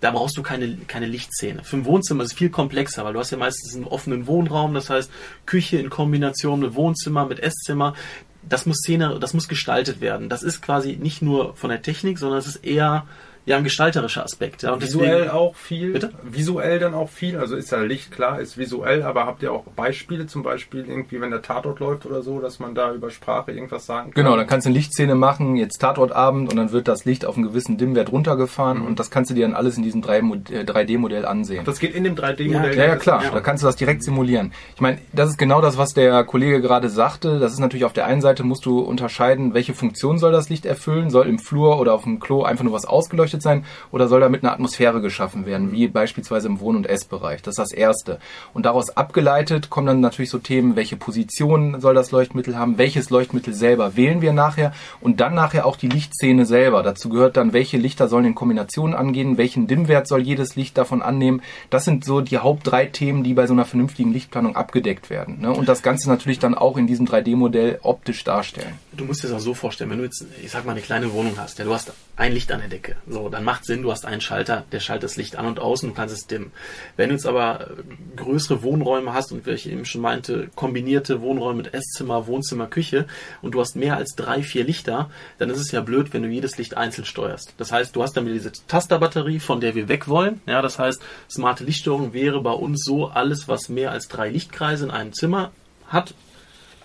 Da 0.00 0.10
brauchst 0.10 0.36
du 0.36 0.42
keine, 0.42 0.76
keine 0.86 1.06
Lichtszene. 1.06 1.62
Für 1.62 1.76
ein 1.76 1.84
Wohnzimmer 1.84 2.24
ist 2.24 2.32
es 2.32 2.38
viel 2.38 2.48
komplexer, 2.48 3.04
weil 3.04 3.12
du 3.12 3.18
hast 3.18 3.30
ja 3.30 3.38
meistens 3.38 3.74
einen 3.74 3.84
offenen 3.84 4.26
Wohnraum, 4.26 4.72
das 4.72 4.88
heißt 4.88 5.10
Küche 5.44 5.76
in 5.76 5.90
Kombination 5.90 6.60
mit 6.60 6.74
Wohnzimmer, 6.74 7.26
mit 7.26 7.40
Esszimmer. 7.40 7.94
Das 8.42 8.64
muss 8.64 8.78
Szene, 8.78 9.18
das 9.20 9.34
muss 9.34 9.48
gestaltet 9.48 10.00
werden. 10.00 10.30
Das 10.30 10.42
ist 10.42 10.62
quasi 10.62 10.96
nicht 10.96 11.20
nur 11.20 11.54
von 11.54 11.68
der 11.68 11.82
Technik, 11.82 12.18
sondern 12.18 12.38
es 12.38 12.46
ist 12.46 12.64
eher 12.64 13.06
ja 13.50 13.56
ein 13.58 13.64
gestalterischer 13.64 14.24
Aspekt. 14.24 14.62
Ja, 14.62 14.72
und 14.72 14.82
visuell 14.82 15.24
deswegen, 15.24 15.30
auch 15.30 15.54
viel. 15.54 15.92
Bitte? 15.92 16.12
Visuell 16.22 16.78
dann 16.78 16.94
auch 16.94 17.08
viel. 17.08 17.36
Also 17.36 17.56
ist 17.56 17.70
ja 17.70 17.80
Licht 17.80 18.12
klar, 18.12 18.40
ist 18.40 18.56
visuell, 18.56 19.02
aber 19.02 19.26
habt 19.26 19.42
ihr 19.42 19.52
auch 19.52 19.64
Beispiele, 19.76 20.26
zum 20.26 20.42
Beispiel 20.42 20.86
irgendwie, 20.88 21.20
wenn 21.20 21.30
der 21.30 21.42
Tatort 21.42 21.80
läuft 21.80 22.06
oder 22.06 22.22
so, 22.22 22.40
dass 22.40 22.58
man 22.58 22.74
da 22.74 22.92
über 22.92 23.10
Sprache 23.10 23.52
irgendwas 23.52 23.86
sagen 23.86 24.12
kann? 24.12 24.24
Genau, 24.24 24.36
dann 24.36 24.46
kannst 24.46 24.66
du 24.66 24.70
eine 24.70 24.78
Lichtszene 24.78 25.14
machen, 25.14 25.56
jetzt 25.56 25.78
Tatortabend 25.78 26.50
und 26.50 26.56
dann 26.56 26.72
wird 26.72 26.88
das 26.88 27.04
Licht 27.04 27.24
auf 27.24 27.36
einen 27.36 27.46
gewissen 27.46 27.76
Dimmwert 27.76 28.12
runtergefahren 28.12 28.80
mhm. 28.80 28.86
und 28.86 29.00
das 29.00 29.10
kannst 29.10 29.30
du 29.30 29.34
dir 29.34 29.46
dann 29.46 29.54
alles 29.54 29.76
in 29.76 29.82
diesem 29.82 30.02
3D-Modell 30.02 31.24
äh, 31.24 31.26
ansehen. 31.26 31.64
Das 31.64 31.80
geht 31.80 31.94
in 31.94 32.04
dem 32.04 32.14
3D-Modell? 32.14 32.76
Ja, 32.76 32.84
ja, 32.86 32.96
klar, 32.96 33.24
ja. 33.24 33.30
da 33.30 33.40
kannst 33.40 33.62
du 33.62 33.66
das 33.66 33.76
direkt 33.76 34.02
simulieren. 34.04 34.52
Ich 34.74 34.80
meine, 34.80 34.98
das 35.12 35.30
ist 35.30 35.38
genau 35.38 35.60
das, 35.60 35.76
was 35.76 35.92
der 35.92 36.24
Kollege 36.24 36.60
gerade 36.60 36.88
sagte. 36.88 37.38
Das 37.38 37.52
ist 37.52 37.58
natürlich 37.58 37.84
auf 37.84 37.92
der 37.92 38.06
einen 38.06 38.20
Seite 38.20 38.44
musst 38.44 38.64
du 38.64 38.80
unterscheiden, 38.80 39.54
welche 39.54 39.74
Funktion 39.74 40.18
soll 40.18 40.32
das 40.32 40.48
Licht 40.48 40.66
erfüllen, 40.66 41.10
soll 41.10 41.26
im 41.26 41.38
Flur 41.38 41.80
oder 41.80 41.94
auf 41.94 42.04
dem 42.04 42.20
Klo 42.20 42.42
einfach 42.42 42.64
nur 42.64 42.72
was 42.72 42.84
ausgeleuchtet 42.84 43.39
beleuchtet 43.40 43.42
sein 43.42 43.64
oder 43.90 44.08
soll 44.08 44.20
damit 44.20 44.42
eine 44.42 44.52
Atmosphäre 44.52 45.00
geschaffen 45.00 45.46
werden, 45.46 45.72
wie 45.72 45.88
beispielsweise 45.88 46.48
im 46.48 46.60
Wohn- 46.60 46.76
und 46.76 46.86
Essbereich? 46.86 47.42
Das 47.42 47.52
ist 47.52 47.58
das 47.58 47.72
Erste. 47.72 48.18
Und 48.54 48.66
daraus 48.66 48.96
abgeleitet 48.96 49.70
kommen 49.70 49.86
dann 49.86 50.00
natürlich 50.00 50.30
so 50.30 50.38
Themen, 50.38 50.76
welche 50.76 50.96
Position 50.96 51.80
soll 51.80 51.94
das 51.94 52.10
Leuchtmittel 52.10 52.56
haben, 52.56 52.78
welches 52.78 53.10
Leuchtmittel 53.10 53.54
selber 53.54 53.96
wählen 53.96 54.22
wir 54.22 54.32
nachher 54.32 54.72
und 55.00 55.20
dann 55.20 55.34
nachher 55.34 55.66
auch 55.66 55.76
die 55.76 55.88
Lichtszene 55.88 56.46
selber. 56.46 56.82
Dazu 56.82 57.08
gehört 57.08 57.36
dann, 57.36 57.52
welche 57.52 57.78
Lichter 57.78 58.08
sollen 58.08 58.26
in 58.26 58.34
Kombinationen 58.34 58.94
angehen, 58.94 59.38
welchen 59.38 59.66
Dimmwert 59.66 60.06
soll 60.06 60.20
jedes 60.20 60.56
Licht 60.56 60.76
davon 60.76 61.02
annehmen. 61.02 61.42
Das 61.70 61.84
sind 61.84 62.04
so 62.04 62.20
die 62.20 62.38
Haupt 62.38 62.70
drei 62.70 62.86
Themen, 62.86 63.24
die 63.24 63.34
bei 63.34 63.46
so 63.46 63.54
einer 63.54 63.64
vernünftigen 63.64 64.12
Lichtplanung 64.12 64.56
abgedeckt 64.56 65.10
werden. 65.10 65.40
Ne? 65.40 65.50
Und 65.50 65.68
das 65.68 65.82
Ganze 65.82 66.08
natürlich 66.08 66.38
dann 66.38 66.54
auch 66.54 66.76
in 66.76 66.86
diesem 66.86 67.06
3D-Modell 67.06 67.80
optisch 67.82 68.24
darstellen. 68.24 68.74
Du 68.92 69.04
musst 69.04 69.22
dir 69.22 69.28
das 69.28 69.36
auch 69.36 69.44
so 69.44 69.54
vorstellen, 69.54 69.90
wenn 69.90 69.98
du 69.98 70.04
jetzt, 70.04 70.24
ich 70.42 70.50
sag 70.50 70.64
mal, 70.64 70.72
eine 70.72 70.80
kleine 70.80 71.12
Wohnung 71.12 71.38
hast, 71.38 71.58
ja, 71.58 71.64
du 71.64 71.72
hast 71.72 71.92
ein 72.16 72.32
Licht 72.32 72.50
an 72.50 72.58
der 72.58 72.68
Decke. 72.68 72.96
So, 73.06 73.28
dann 73.28 73.44
macht 73.44 73.64
Sinn, 73.64 73.82
du 73.82 73.92
hast 73.92 74.04
einen 74.04 74.20
Schalter, 74.20 74.64
der 74.72 74.80
schaltet 74.80 75.04
das 75.04 75.16
Licht 75.16 75.36
an 75.36 75.46
und 75.46 75.60
aus 75.60 75.82
und 75.82 75.90
du 75.90 75.94
kannst 75.94 76.14
es 76.14 76.26
dimmen. 76.26 76.50
Wenn 76.96 77.08
du 77.08 77.14
jetzt 77.14 77.26
aber 77.26 77.70
äh, 77.70 78.16
größere 78.16 78.64
Wohnräume 78.64 79.12
hast 79.12 79.30
und 79.30 79.46
wie 79.46 79.52
ich 79.52 79.70
eben 79.70 79.84
schon 79.84 80.00
meinte, 80.00 80.50
kombinierte 80.56 81.20
Wohnräume 81.20 81.62
mit 81.62 81.72
Esszimmer, 81.72 82.26
Wohnzimmer, 82.26 82.66
Küche 82.66 83.06
und 83.42 83.54
du 83.54 83.60
hast 83.60 83.76
mehr 83.76 83.96
als 83.96 84.16
drei, 84.16 84.42
vier 84.42 84.64
Lichter, 84.64 85.08
dann 85.38 85.50
ist 85.50 85.60
es 85.60 85.70
ja 85.70 85.80
blöd, 85.82 86.12
wenn 86.12 86.22
du 86.22 86.28
jedes 86.28 86.58
Licht 86.58 86.76
einzeln 86.76 87.04
steuerst. 87.04 87.54
Das 87.58 87.70
heißt, 87.70 87.94
du 87.94 88.02
hast 88.02 88.16
dann 88.16 88.24
wieder 88.24 88.34
diese 88.34 88.52
Tasterbatterie, 88.66 89.38
von 89.38 89.60
der 89.60 89.76
wir 89.76 89.88
weg 89.88 90.08
wollen. 90.08 90.40
Ja, 90.46 90.62
das 90.62 90.80
heißt, 90.80 91.00
smarte 91.30 91.62
Lichtsteuerung 91.62 92.12
wäre 92.12 92.42
bei 92.42 92.52
uns 92.52 92.84
so 92.84 93.06
alles, 93.06 93.46
was 93.46 93.68
mehr 93.68 93.92
als 93.92 94.08
drei 94.08 94.30
Lichtkreise 94.30 94.86
in 94.86 94.90
einem 94.90 95.12
Zimmer 95.12 95.52
hat, 95.86 96.14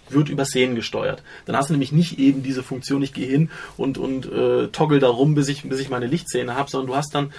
wird 0.10 0.30
über 0.30 0.46
Szenen 0.46 0.75
gesteuert. 0.75 1.24
Dann 1.46 1.56
hast 1.56 1.69
du 1.69 1.74
nämlich 1.74 1.92
nicht 1.92 2.19
eben 2.19 2.44
diese 2.44 2.63
Funktion, 2.63 3.02
ich 3.02 3.13
gehe 3.13 3.28
hin 3.28 3.50
und, 3.78 3.98
und 3.98 4.31
äh, 4.31 4.68
toggle 4.68 5.00
da 5.00 5.10
rum, 5.10 5.36
bis 5.36 5.48
ich, 5.48 5.63
bis 5.63 5.80
ich 5.80 5.90
meine 5.90 6.07
Lichtszene 6.07 6.56
habe, 6.56 6.69
sondern 6.69 6.88
du 6.88 6.96
hast 6.96 7.13
dann 7.16 7.34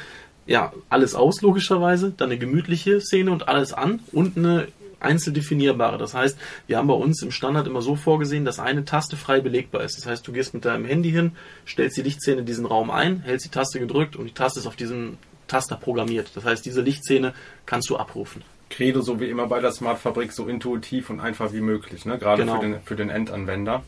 ja 0.47 0.73
alles 0.89 1.15
aus, 1.15 1.43
logischerweise, 1.43 2.13
dann 2.17 2.31
eine 2.31 2.39
gemütliche 2.39 3.01
Szene 3.01 3.31
und 3.31 3.49
alles 3.49 3.73
an 3.73 4.01
und 4.13 4.37
eine 4.37 4.69
einzeln 5.01 5.35
definierbare. 5.35 5.99
Das 5.99 6.15
heißt, 6.15 6.39
wir 6.67 6.79
haben 6.79 6.89
bei 6.89 6.95
uns 6.95 7.23
im 7.23 7.31
Standard 7.31 7.67
immer 7.67 7.83
so 7.83 7.97
vorgesehen, 7.97 8.45
dass 8.45 8.59
eine 8.59 8.85
Taste 8.85 9.17
frei 9.17 9.41
belegbar 9.41 9.83
ist. 9.83 9.99
Das 9.99 10.07
heißt, 10.07 10.27
du 10.27 10.33
gehst 10.33 10.55
mit 10.55 10.65
deinem 10.65 10.85
Handy 10.85 11.11
hin, 11.11 11.33
stellst 11.67 11.97
die 11.97 12.03
Lichtszene 12.03 12.41
in 12.41 12.47
diesen 12.47 12.67
Raum 12.67 12.91
ein, 12.91 13.21
hältst 13.21 13.47
die 13.47 13.51
Taste 13.51 13.79
gedrückt 13.79 14.17
und 14.17 14.27
die 14.27 14.35
Taste 14.35 14.61
ist 14.61 14.67
auf 14.67 14.77
diesen 14.77 15.19
Taster 15.49 15.77
programmiert. 15.77 16.31
Das 16.35 16.45
heißt, 16.45 16.65
diese 16.65 16.81
Lichtszene 16.81 17.35
kannst 17.67 17.91
du 17.91 17.97
abrufen. 17.97 18.43
Credo, 18.71 19.01
so 19.01 19.21
wie 19.21 19.31
immer 19.31 19.47
bei 19.47 19.61
der 19.61 19.73
Smart 19.73 19.99
Fabrik, 19.99 20.33
so 20.33 20.49
intuitiv 20.49 21.11
und 21.11 21.21
einfach 21.21 21.53
wie 21.53 21.61
möglich, 21.61 22.05
ne? 22.05 22.19
gerade 22.19 22.43
genau. 22.43 22.61
für, 22.61 22.67
den, 22.67 22.81
für 22.83 22.97
den 22.97 23.11
Endanwender. 23.11 23.83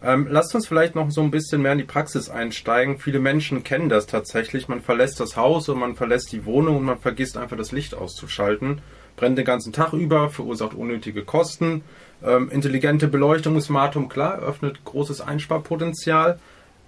Ähm, 0.00 0.28
lasst 0.30 0.54
uns 0.54 0.68
vielleicht 0.68 0.94
noch 0.94 1.10
so 1.10 1.22
ein 1.22 1.30
bisschen 1.30 1.62
mehr 1.62 1.72
in 1.72 1.78
die 1.78 1.84
Praxis 1.84 2.28
einsteigen. 2.30 2.98
Viele 2.98 3.18
Menschen 3.18 3.64
kennen 3.64 3.88
das 3.88 4.06
tatsächlich. 4.06 4.68
Man 4.68 4.80
verlässt 4.80 5.18
das 5.18 5.36
Haus 5.36 5.68
und 5.68 5.80
man 5.80 5.96
verlässt 5.96 6.30
die 6.30 6.44
Wohnung 6.44 6.76
und 6.76 6.84
man 6.84 6.98
vergisst 6.98 7.36
einfach 7.36 7.56
das 7.56 7.72
Licht 7.72 7.94
auszuschalten. 7.96 8.80
Brennt 9.16 9.36
den 9.36 9.44
ganzen 9.44 9.72
Tag 9.72 9.92
über, 9.92 10.30
verursacht 10.30 10.74
unnötige 10.74 11.24
Kosten. 11.24 11.82
Ähm, 12.24 12.48
intelligente 12.50 13.08
Beleuchtung 13.08 13.56
ist 13.56 13.70
Matum 13.70 14.08
klar, 14.08 14.38
öffnet 14.38 14.84
großes 14.84 15.20
Einsparpotenzial. 15.20 16.38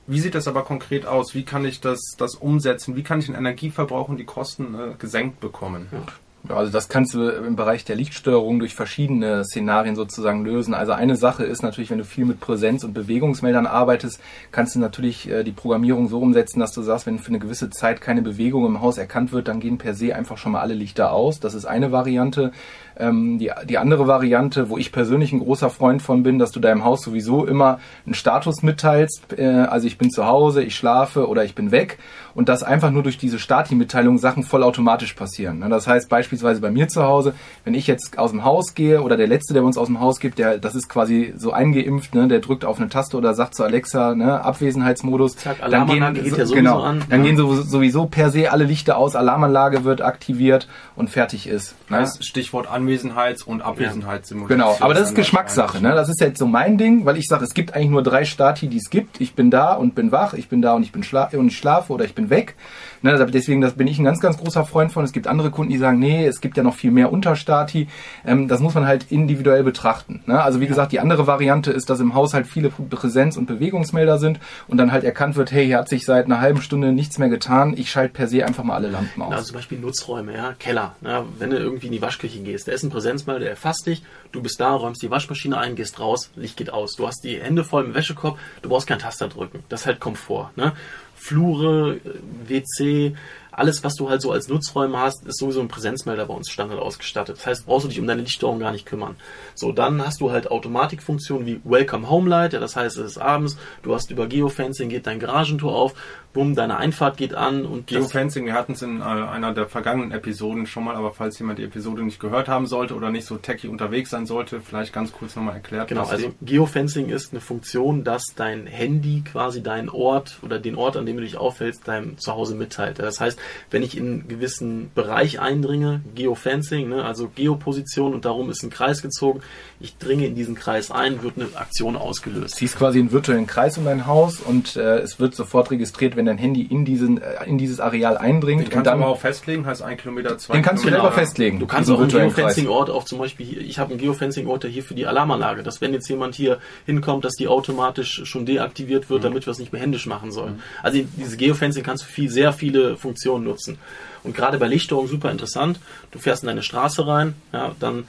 Wie 0.06 0.21
sieht 0.21 0.37
das 0.37 0.47
aber 0.47 0.62
konkret 0.62 1.05
aus? 1.05 1.35
Wie 1.35 1.44
kann 1.44 1.65
ich 1.65 1.81
das, 1.81 2.00
das 2.17 2.37
umsetzen? 2.37 2.94
Wie 2.94 3.03
kann 3.03 3.19
ich 3.19 3.27
den 3.27 3.35
Energieverbrauch 3.35 4.09
und 4.09 4.19
die 4.19 4.25
Kosten 4.25 4.75
äh, 4.75 4.94
gesenkt 4.99 5.41
bekommen? 5.41 5.88
Ja. 5.91 6.03
Also 6.49 6.73
das 6.73 6.89
kannst 6.89 7.15
du 7.15 7.29
im 7.29 7.55
Bereich 7.55 7.85
der 7.85 7.97
Lichtsteuerung 7.97 8.59
durch 8.59 8.75
verschiedene 8.75 9.44
Szenarien 9.44 9.94
sozusagen 9.94 10.44
lösen. 10.44 10.73
Also 10.73 10.93
eine 10.93 11.17
Sache 11.17 11.44
ist 11.44 11.63
natürlich, 11.63 11.91
wenn 11.91 11.99
du 11.99 12.05
viel 12.05 12.25
mit 12.25 12.41
Präsenz- 12.41 12.82
und 12.82 12.94
Bewegungsmeldern 12.94 13.67
arbeitest, 13.67 14.20
kannst 14.51 14.75
du 14.75 14.79
natürlich 14.79 15.31
äh, 15.31 15.44
die 15.44 15.53
Programmierung 15.53 16.09
so 16.09 16.19
umsetzen, 16.19 16.59
dass 16.59 16.73
du 16.73 16.82
sagst, 16.82 17.06
wenn 17.06 17.19
für 17.19 17.29
eine 17.29 17.41
gewisse 17.41 17.69
Zeit 17.69 18.01
keine 18.01 18.23
Bewegung 18.23 18.65
im 18.65 18.81
Haus 18.81 18.97
erkannt 18.97 19.32
wird, 19.32 19.49
dann 19.49 19.61
gehen 19.61 19.79
per 19.79 19.94
se 19.94 20.15
einfach 20.15 20.39
schon 20.39 20.53
mal 20.53 20.61
alle 20.61 20.75
Lichter 20.75 21.13
aus. 21.13 21.41
Das 21.41 21.55
ist 21.55 21.67
eine 21.67 21.93
Variante. 21.93 22.53
Ähm, 22.99 23.39
die, 23.39 23.51
die 23.69 23.79
andere 23.79 24.06
Variante, 24.06 24.70
wo 24.70 24.79
ich 24.79 24.93
persönlich 24.93 25.32
ein 25.32 25.41
großer 25.41 25.70
Freund 25.70 26.01
von 26.01 26.23
bin, 26.23 26.39
dass 26.39 26.53
du 26.53 26.61
deinem 26.61 26.85
Haus 26.85 27.03
sowieso 27.03 27.47
immer 27.47 27.81
einen 28.06 28.15
Status 28.15 28.63
mitteilst. 28.63 29.39
Äh, 29.39 29.44
also 29.44 29.87
ich 29.87 29.99
bin 29.99 30.11
zu 30.11 30.27
Hause, 30.27 30.63
ich 30.63 30.75
schlafe 30.75 31.29
oder 31.29 31.44
ich 31.44 31.55
bin 31.55 31.70
weg. 31.70 31.99
Und 32.35 32.49
dass 32.49 32.63
einfach 32.63 32.91
nur 32.91 33.03
durch 33.03 33.19
diese 33.19 33.39
Stati-Mitteilung 33.39 34.17
Sachen 34.17 34.44
vollautomatisch 34.44 35.15
passieren. 35.15 35.59
Ne? 35.59 35.69
Das 35.69 35.87
heißt 35.87 36.09
beispielsweise 36.09 36.30
bei 36.60 36.70
mir 36.70 36.89
zu 36.89 37.03
Hause, 37.03 37.34
wenn 37.65 37.75
ich 37.75 37.87
jetzt 37.87 38.19
aus 38.19 38.32
dem 38.32 38.44
Haus 38.44 38.75
gehe 38.75 39.03
oder 39.03 39.17
der 39.17 39.27
Letzte, 39.27 39.55
der 39.55 39.65
uns 39.65 39.79
aus 39.79 39.87
dem 39.87 40.01
Haus 40.01 40.20
gibt, 40.20 40.39
der, 40.39 40.58
das 40.58 40.75
ist 40.75 40.89
quasi 40.89 41.32
so 41.37 41.53
eingeimpft, 41.53 42.15
ne? 42.15 42.29
der 42.29 42.41
drückt 42.41 42.65
auf 42.65 42.79
eine 42.79 42.89
Taste 42.89 43.17
oder 43.17 43.34
sagt 43.34 43.55
zu 43.55 43.65
Alexa, 43.65 44.15
ne? 44.15 44.44
Abwesenheitsmodus. 44.44 45.37
Zack, 45.37 45.58
dann 45.70 45.87
gehen, 45.87 46.15
geht 46.15 46.27
ja 46.27 46.46
sowieso 46.46 46.55
genau, 46.55 46.81
an. 46.82 47.03
Dann 47.08 47.25
ja. 47.25 47.32
gehen 47.32 47.37
sowieso 47.37 48.06
per 48.06 48.31
se 48.31 48.53
alle 48.53 48.65
Lichter 48.65 48.99
aus, 48.99 49.17
Alarmanlage 49.17 49.84
wird 49.84 50.03
aktiviert 50.03 50.69
und 50.96 51.08
fertig 51.08 51.46
ist. 51.46 51.75
Ne? 51.89 52.06
Stichwort 52.20 52.69
Anwendung 52.69 52.91
Anwesenheits- 52.91 53.43
und 53.44 53.63
Abwesenheitssimulation. 53.63 54.58
Genau, 54.58 54.77
aber 54.81 54.94
das 54.94 55.08
ist 55.10 55.15
Geschmackssache. 55.15 55.81
Ne? 55.81 55.94
Das 55.94 56.08
ist 56.08 56.20
jetzt 56.20 56.39
so 56.39 56.46
mein 56.46 56.77
Ding, 56.77 57.05
weil 57.05 57.17
ich 57.17 57.27
sage, 57.27 57.44
es 57.44 57.55
gibt 57.55 57.75
eigentlich 57.75 57.91
nur 57.91 58.03
drei 58.03 58.25
Stati, 58.25 58.69
die 58.69 58.79
es 58.79 58.91
gibt. 58.91 59.20
Ich 59.20 59.34
bin 59.34 59.51
da 59.51 59.75
und 59.75 59.94
bin 59.94 60.13
wach, 60.13 60.34
ich 60.34 60.49
bin 60.49 60.63
da 60.63 60.75
und 60.75 60.82
ich 60.82 60.93
bin 60.93 61.03
schla 61.03 61.29
und 61.32 61.49
ich 61.49 61.56
schlafe 61.56 61.93
oder 61.93 62.05
ich 62.05 62.15
bin 62.15 62.31
weg. 62.31 62.56
Ne, 63.03 63.25
deswegen 63.27 63.60
das 63.60 63.75
bin 63.75 63.87
ich 63.87 63.99
ein 63.99 64.05
ganz, 64.05 64.20
ganz 64.20 64.37
großer 64.39 64.65
Freund 64.65 64.93
von. 64.93 65.05
Es 65.05 65.13
gibt 65.13 65.27
andere 65.27 65.51
Kunden, 65.51 65.72
die 65.72 65.79
sagen, 65.79 65.99
nee, 65.99 66.19
es 66.27 66.41
gibt 66.41 66.56
ja 66.56 66.62
noch 66.62 66.74
viel 66.74 66.91
mehr 66.91 67.12
Unterstati. 67.12 67.89
Ähm, 68.24 68.48
das 68.48 68.60
muss 68.60 68.74
man 68.74 68.86
halt 68.86 69.06
individuell 69.10 69.62
betrachten. 69.62 70.22
Ne? 70.27 70.43
Also 70.43 70.60
wie 70.60 70.65
ja. 70.65 70.70
gesagt, 70.70 70.93
die 70.93 71.00
andere 71.00 71.27
Variante 71.27 71.70
ist, 71.70 71.91
dass 71.91 72.00
im 72.00 72.15
Haushalt 72.15 72.46
viele 72.46 72.70
Präsenz- 72.70 73.36
und 73.36 73.46
Bewegungsmelder 73.46 74.19
sind 74.19 74.41
und 74.69 74.79
dann 74.79 74.93
halt 74.93 75.05
erkannt 75.05 75.36
wird, 75.36 75.53
hey, 75.53 75.67
hier 75.67 75.79
hat 75.79 75.89
sich 75.89 76.05
seit 76.05 76.27
einer 76.27 76.41
halben 76.41 76.62
Stunde 76.62 76.93
nichts 76.93 77.19
mehr 77.19 77.29
getan. 77.29 77.74
Ich 77.77 77.91
schalte 77.91 78.15
per 78.15 78.29
se 78.29 78.44
einfach 78.44 78.65
mal 78.65 78.74
alle 78.74 78.89
Lampen 78.89 79.22
aus. 79.22 79.32
Also 79.32 79.44
zum 79.46 79.56
Beispiel 79.56 79.79
Nutzräume, 79.79 80.34
ja, 80.34 80.55
Keller. 80.58 80.94
Ja, 81.03 81.24
wenn 81.39 81.50
du 81.50 81.58
irgendwie 81.58 81.86
in 81.86 81.93
die 81.93 82.03
Waschküche 82.03 82.41
gehst, 82.41 82.69
da 82.69 82.72
ist 82.72 82.82
ein 82.82 82.91
Präsenzmelder, 82.91 83.41
der 83.41 83.50
erfasst 83.50 83.86
dich, 83.86 84.03
du 84.32 84.43
bist 84.43 84.60
da, 84.60 84.74
räumst 84.74 85.03
die 85.03 85.10
Waschmaschine 85.10 85.58
ein, 85.58 85.77
gehst 85.77 86.00
raus, 86.00 86.31
Licht 86.36 86.56
geht 86.56 86.72
aus. 86.72 86.96
Du 86.96 87.06
hast 87.06 87.24
die 87.24 87.41
Hände 87.41 87.65
voll 87.65 87.84
im 87.84 87.94
Wäschekorb, 87.94 88.39
du 88.62 88.69
brauchst 88.69 88.86
keinen 88.86 89.00
Taster 89.00 89.29
drücken. 89.29 89.62
Das 89.69 89.81
ist 89.82 89.86
halt 89.86 90.00
Komfort. 90.00 90.50
Ne? 90.56 90.72
Flure, 91.20 92.00
WC, 92.46 93.15
alles, 93.60 93.84
was 93.84 93.94
du 93.94 94.08
halt 94.08 94.22
so 94.22 94.32
als 94.32 94.48
Nutzräume 94.48 94.98
hast, 94.98 95.26
ist 95.26 95.38
sowieso 95.38 95.60
ein 95.60 95.69
Präsenzmelder 95.69 96.24
bei 96.24 96.34
uns 96.34 96.50
Standard 96.50 96.81
ausgestattet. 96.81 97.36
Das 97.36 97.46
heißt, 97.46 97.67
brauchst 97.67 97.84
du 97.84 97.88
dich 97.90 98.00
um 98.00 98.06
deine 98.06 98.22
Lichtsteuerung 98.22 98.58
gar 98.58 98.72
nicht 98.72 98.86
kümmern. 98.86 99.17
So, 99.55 99.70
dann 99.70 100.05
hast 100.05 100.22
du 100.22 100.31
halt 100.31 100.50
Automatikfunktionen 100.50 101.46
wie 101.46 101.60
Welcome 101.64 102.08
Home 102.08 102.29
Light, 102.29 102.55
ja, 102.55 102.60
das 102.60 102.74
heißt, 102.74 102.96
es 102.96 103.05
ist 103.05 103.19
abends, 103.19 103.58
du 103.82 103.94
hast 103.94 104.10
über 104.10 104.26
Geofencing 104.26 104.88
geht 104.88 105.06
dein 105.06 105.20
Garagentor 105.20 105.76
auf, 105.76 105.94
bumm, 106.32 106.55
deine 106.55 106.76
Einfahrt 106.76 107.17
geht 107.17 107.34
an 107.34 107.67
und 107.67 107.88
Geofencing, 107.88 108.46
wir 108.46 108.55
hatten 108.55 108.72
es 108.72 108.82
in 108.82 109.00
äh, 109.00 109.05
einer 109.05 109.52
der 109.52 109.67
vergangenen 109.67 110.12
Episoden 110.12 110.67
schon 110.67 110.84
mal, 110.84 110.94
aber 110.94 111.12
falls 111.12 111.38
jemand 111.38 111.58
die 111.58 111.64
Episode 111.64 112.02
nicht 112.02 112.20
gehört 112.20 112.48
haben 112.48 112.67
sollte 112.67 112.94
oder 112.94 113.10
nicht 113.10 113.26
so 113.26 113.36
techy 113.36 113.69
unterwegs 113.69 114.10
sein 114.10 114.26
sollte, 114.26 114.60
vielleicht 114.60 114.93
ganz 114.93 115.12
kurz 115.12 115.36
nochmal 115.36 115.55
erklärt. 115.55 115.88
Genau, 115.88 116.05
also 116.05 116.32
Geofencing 116.40 117.08
ist 117.08 117.32
eine 117.32 117.40
Funktion, 117.40 118.05
dass 118.05 118.24
dein 118.36 118.67
Handy 118.67 119.22
quasi 119.22 119.62
deinen 119.62 119.88
Ort 119.88 120.38
oder 120.43 120.58
den 120.58 120.76
Ort, 120.76 120.96
an 120.96 121.05
dem 121.05 121.17
du 121.17 121.22
dich 121.22 121.36
aufhältst, 121.36 121.88
deinem 121.88 122.17
Zuhause 122.19 122.55
mitteilt. 122.55 122.98
Das 123.00 123.20
heißt, 123.20 123.38
wenn 123.71 123.83
ich 123.83 123.97
in 123.97 124.11
einen 124.11 124.29
gewissen 124.29 124.91
Bereich 124.95 125.41
eindringe, 125.41 126.01
Geofencing, 126.15 126.89
ne, 126.89 127.05
also 127.05 127.31
Geoposition 127.35 128.15
und 128.15 128.25
darum 128.25 128.51
ist 128.51 128.63
ein 128.63 128.71
Kreis 128.71 129.03
gezogen, 129.03 129.41
ich 129.81 129.97
dringe 129.97 130.27
in 130.27 130.35
diesen 130.35 130.55
Kreis 130.55 130.91
ein, 130.91 131.23
wird 131.23 131.35
eine 131.37 131.49
Aktion 131.55 131.97
ausgelöst. 131.97 132.57
Ziehst 132.57 132.77
quasi 132.77 132.99
einen 132.99 133.13
virtuellen 133.13 133.47
Kreis 133.47 133.79
um 133.79 133.85
dein 133.85 134.07
Haus 134.07 134.41
und 134.41 134.77
äh, 134.77 134.99
es 134.99 135.19
wird 135.19 135.35
sofort 135.35 135.71
registriert, 135.71 136.17
wenn 136.17 136.27
dein 136.27 136.39
Handy 136.39 136.63
in, 136.63 136.85
diesen, 136.85 137.21
äh, 137.21 137.45
in 137.47 137.59
dieses 137.59 137.81
Areal 137.81 138.17
eindringt. 138.17 138.63
Den 138.63 138.71
kannst 138.71 138.87
du 138.87 138.91
aber 138.93 139.07
auch 139.09 139.21
festlegen, 139.21 139.67
heißt 139.67 139.83
ein 139.83 139.97
Kilometer, 139.97 140.39
zwei 140.39 140.55
Den 140.55 140.63
kannst 140.63 140.85
Kilometer. 140.85 141.03
du 141.03 141.09
selber 141.09 141.21
festlegen. 141.21 141.59
Du 141.59 141.67
kannst 141.67 141.91
auch 141.91 142.01
einen 142.01 142.09
Geofencing-Ort 142.09 142.91
auf 142.91 143.05
zum 143.05 143.19
Beispiel 143.19 143.47
hier, 143.47 143.61
ich 143.61 143.79
habe 143.79 143.91
einen 143.91 144.01
Geofencing-Ort, 144.01 144.65
der 144.65 144.71
hier 144.71 144.83
für 144.83 144.95
die 144.95 145.07
Alarmanlage, 145.07 145.63
dass 145.63 145.81
wenn 145.81 145.93
jetzt 145.93 146.09
jemand 146.09 146.35
hier 146.35 146.59
hinkommt, 146.87 147.25
dass 147.25 147.35
die 147.35 147.49
automatisch 147.49 148.23
schon 148.25 148.47
deaktiviert 148.47 149.11
wird, 149.11 149.21
mhm. 149.21 149.25
damit 149.25 149.47
wir 149.47 149.51
es 149.51 149.59
nicht 149.59 149.73
mehr 149.73 149.83
händisch 149.83 150.07
machen 150.07 150.31
sollen. 150.31 150.55
Mhm. 150.55 150.63
Also 150.83 151.01
diese 151.17 151.37
Geofencing 151.37 151.83
kannst 151.83 152.05
du 152.05 152.07
für 152.07 152.21
viel, 152.21 152.31
sehr 152.31 152.53
viele 152.53 152.97
Funktionen 152.97 153.30
nutzen. 153.39 153.79
Und 154.22 154.37
gerade 154.37 154.58
bei 154.58 154.69
Lichtsteuerung 154.69 155.08
super 155.08 155.31
interessant. 155.31 155.81
Du 156.10 156.19
fährst 156.19 156.43
in 156.43 156.49
deine 156.49 156.63
Straße 156.63 157.06
rein, 157.06 157.34
ja, 157.53 157.75
dann 157.81 158.05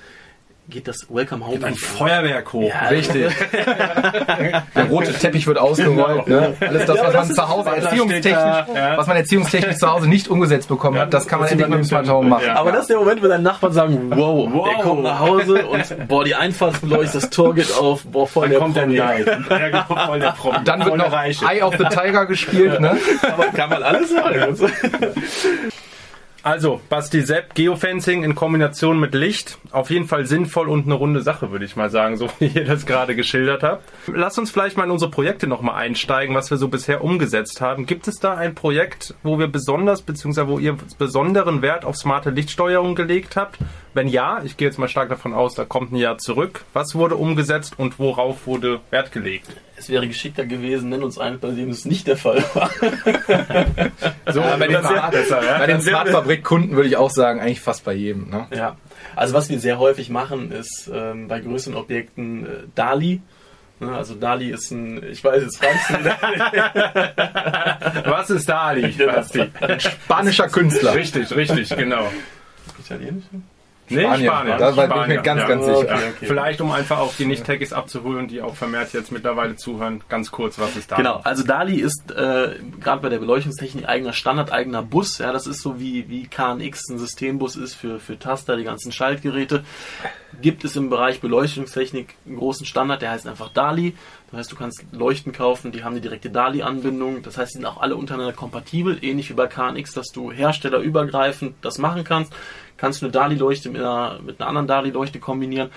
geht 0.70 0.88
das 0.88 1.08
Welcome 1.10 1.46
Home. 1.46 1.58
Geht 1.58 1.66
ein 1.66 1.76
Feuerwerk 1.76 2.54
hoch. 2.54 2.70
Ja, 2.70 2.88
richtig. 2.88 3.32
Der 3.52 4.86
rote 4.90 5.14
Teppich 5.14 5.46
wird 5.48 5.58
ausgerollt. 5.58 6.26
Genau. 6.26 6.40
Ne? 6.40 6.56
Alles 6.60 6.86
das, 6.86 7.00
was 7.00 7.14
man 7.14 7.32
zu 7.36 7.50
Hause 7.50 7.70
erziehungstechnisch, 7.70 8.76
ja. 8.76 8.98
was 8.98 9.08
man 9.08 9.18
erziehungstechnisch 9.18 9.78
zu 9.78 9.92
Hause 9.92 10.08
nicht 10.08 10.28
umgesetzt 10.30 10.70
bekommen 10.70 10.98
hat, 11.00 11.14
das 11.14 11.28
kann 11.28 11.40
man 11.40 11.50
endlich 11.50 11.68
mit 11.68 11.80
dem 11.80 11.84
Smart 11.84 12.10
Home 12.10 12.30
machen. 12.30 12.50
Aber 12.50 12.72
das 12.72 12.82
ist 12.82 12.90
der 12.90 12.98
Moment, 12.98 13.22
wo 13.22 13.28
deine 13.28 13.44
Nachbarn 13.44 13.74
sagen, 13.74 14.12
wow, 14.12 14.50
wow, 14.52 14.70
der 14.70 14.84
kommt 14.84 15.04
nach 15.04 15.20
Hause 15.20 15.66
und 15.66 16.08
boah, 16.08 16.24
die 16.24 16.36
Einfahrtsbeleuchtung, 16.36 17.22
das 17.22 17.30
Tor 17.30 17.54
geht 17.54 17.76
auf, 17.78 18.04
boah, 18.06 18.28
voll 18.28 18.44
Dann 18.44 18.52
der 18.52 18.60
kommt 18.60 18.76
Promi. 18.76 18.96
Der 18.96 19.86
voll 19.86 20.20
der 20.20 20.32
Promi. 20.32 20.58
Dann 20.64 20.86
wird 20.86 20.98
noch 20.98 21.14
Eye 21.14 21.62
of 21.64 21.76
the 21.78 21.86
Tiger 21.86 22.26
gespielt, 22.26 22.80
ne? 22.80 22.98
Aber 23.22 23.46
kann 23.48 23.70
man 23.70 23.84
alles 23.84 24.10
sagen. 24.10 24.56
Also, 26.44 26.82
Basti 26.90 27.22
Sepp, 27.22 27.54
Geofencing 27.54 28.24
in 28.24 28.34
Kombination 28.34 29.00
mit 29.00 29.14
Licht. 29.14 29.60
Auf 29.70 29.92
jeden 29.92 30.08
Fall 30.08 30.26
sinnvoll 30.26 30.70
und 30.70 30.86
eine 30.86 30.96
runde 30.96 31.22
Sache, 31.22 31.52
würde 31.52 31.66
ich 31.66 31.76
mal 31.76 31.92
sagen, 31.92 32.18
so 32.18 32.30
wie 32.40 32.48
ihr 32.48 32.66
das 32.66 32.88
gerade 32.88 33.16
geschildert 33.16 33.62
habt. 33.62 33.88
Lass 34.08 34.40
uns 34.40 34.50
vielleicht 34.50 34.76
mal 34.76 34.86
in 34.86 34.92
unsere 34.92 35.12
Projekte 35.12 35.46
nochmal 35.46 35.76
einsteigen, 35.76 36.34
was 36.34 36.50
wir 36.50 36.58
so 36.58 36.68
bisher 36.68 37.04
umgesetzt 37.04 37.62
haben. 37.62 37.86
Gibt 37.86 38.08
es 38.08 38.20
da 38.20 38.34
ein 38.34 38.56
Projekt, 38.56 39.14
wo 39.22 39.38
wir 39.38 39.48
besonders, 39.48 40.02
beziehungsweise 40.02 40.48
wo 40.48 40.58
ihr 40.58 40.78
besonderen 40.98 41.62
Wert 41.62 41.86
auf 41.86 41.96
smarte 41.96 42.32
Lichtsteuerung 42.32 42.96
gelegt 42.96 43.36
habt? 43.36 43.60
Wenn 43.94 44.08
ja, 44.08 44.42
ich 44.46 44.56
gehe 44.56 44.68
jetzt 44.68 44.78
mal 44.78 44.88
stark 44.88 45.10
davon 45.10 45.34
aus, 45.34 45.56
da 45.56 45.66
kommt 45.66 45.92
ein 45.92 45.98
Jahr 45.98 46.18
zurück. 46.18 46.64
Was 46.74 46.96
wurde 46.96 47.18
umgesetzt 47.18 47.74
und 47.78 48.00
worauf 48.00 48.48
wurde 48.48 48.80
Wert 48.90 49.12
gelegt? 49.12 49.48
Es 49.76 49.90
wäre 49.90 50.08
geschickter 50.08 50.46
gewesen, 50.46 50.90
nenn 50.90 51.04
uns 51.04 51.18
einen, 51.18 51.40
bei 51.40 51.52
dem 51.52 51.70
es 51.70 51.84
nicht 51.84 52.08
der 52.08 52.16
Fall 52.16 52.42
war. 52.54 52.70
so, 54.32 54.40
ja, 54.40 54.56
bei 54.56 54.68
den, 54.68 54.82
Smart, 54.82 55.14
ja? 55.14 55.58
bei 55.58 55.68
den 55.68 55.82
Smartfabrik-Kunden 55.82 56.76
würde 56.76 56.88
ich 56.88 56.96
auch 56.96 57.10
sagen, 57.10 57.42
eigentlich 57.42 57.60
fast 57.60 57.84
bei 57.84 57.94
jedem. 57.94 58.30
Ne? 58.30 58.48
Ja, 58.56 58.78
also 59.16 59.34
was 59.34 59.50
wir 59.50 59.60
sehr 59.60 59.80
häufig 59.80 60.10
machen, 60.10 60.52
ist 60.52 60.90
ähm, 60.94 61.28
bei 61.28 61.42
größeren 61.42 61.76
Objekten 61.76 62.46
äh, 62.46 62.50
DALI. 62.76 63.22
Ne, 63.82 63.94
also 63.96 64.14
Dali 64.14 64.52
ist 64.52 64.70
ein, 64.72 65.04
ich 65.12 65.24
weiß 65.24 65.42
jetzt 65.42 65.58
fragst 65.58 65.90
du 65.90 65.96
Was 68.12 68.30
ist 68.30 68.48
Dali? 68.48 68.94
Ein 69.60 69.80
spanischer 69.80 70.48
Künstler. 70.48 70.94
Richtig, 70.94 71.36
richtig, 71.36 71.76
genau. 71.76 72.08
Italienisch? 73.92 74.20
Nee, 74.20 74.26
Spanien. 74.26 74.28
Spanien. 74.28 74.60
Da 74.60 74.78
war 74.78 74.86
Spanien. 74.86 75.04
ich 75.04 75.18
mir 75.18 75.22
ganz, 75.24 75.42
ja. 75.42 75.48
ganz 75.48 75.66
sicher. 75.66 75.80
Okay, 75.80 76.10
okay. 76.16 76.26
Vielleicht, 76.26 76.62
um 76.62 76.72
einfach 76.72 77.00
auch 77.00 77.14
die 77.16 77.26
Nicht-Techies 77.26 77.74
abzuholen, 77.74 78.28
die 78.28 78.42
auch 78.42 78.56
vermehrt 78.56 78.94
jetzt 78.94 79.12
mittlerweile 79.12 79.56
zuhören, 79.56 80.04
ganz 80.10 80.32
kurz, 80.32 80.60
was 80.60 80.76
ist 80.76 80.92
DALI? 80.92 81.04
Genau, 81.04 81.22
also 81.24 81.44
DALI 81.44 81.76
ist 81.76 82.12
äh, 82.12 82.56
gerade 82.80 83.02
bei 83.02 83.10
der 83.10 83.20
Beleuchtungstechnik 83.20 83.88
eigener 83.88 84.14
Standard, 84.14 84.52
eigener 84.52 84.82
Bus. 84.82 85.18
Ja, 85.18 85.32
das 85.32 85.48
ist 85.48 85.62
so 85.62 85.80
wie, 85.80 86.10
wie 86.10 86.28
KNX 86.28 86.90
ein 86.90 86.98
Systembus 86.98 87.56
ist 87.56 87.76
für, 87.76 88.00
für 88.00 88.18
Taster, 88.18 88.58
die 88.58 88.64
ganzen 88.64 88.92
Schaltgeräte. 88.92 89.64
Gibt 90.42 90.64
es 90.64 90.76
im 90.76 90.90
Bereich 90.90 91.20
Beleuchtungstechnik 91.20 92.16
einen 92.26 92.38
großen 92.38 92.66
Standard, 92.66 93.02
der 93.02 93.12
heißt 93.12 93.28
einfach 93.28 93.50
DALI. 93.50 93.96
Das 94.32 94.40
heißt, 94.40 94.52
du 94.54 94.56
kannst 94.56 94.86
Leuchten 94.94 95.34
kaufen, 95.34 95.74
die 95.74 95.84
haben 95.84 95.92
eine 95.92 96.02
direkte 96.02 96.30
DALI-Anbindung. 96.30 97.22
Das 97.22 97.38
heißt, 97.38 97.54
die 97.54 97.58
sind 97.58 97.66
auch 97.66 97.82
alle 97.82 97.98
untereinander 97.98 98.32
kompatibel, 98.32 98.98
ähnlich 99.04 99.30
wie 99.30 99.34
bei 99.34 99.48
KNX, 99.48 99.94
dass 99.94 100.08
du 100.08 100.32
herstellerübergreifend 100.32 101.56
das 101.62 101.78
machen 101.78 102.06
kannst 102.06 102.34
kannst 102.78 103.02
du 103.02 103.06
eine 103.06 103.12
DALI-Leuchte 103.12 103.70
mit 103.70 103.82
einer, 103.82 104.20
mit 104.24 104.40
einer 104.40 104.48
anderen 104.48 104.68
DALI-Leuchte 104.68 105.20
kombinieren. 105.20 105.70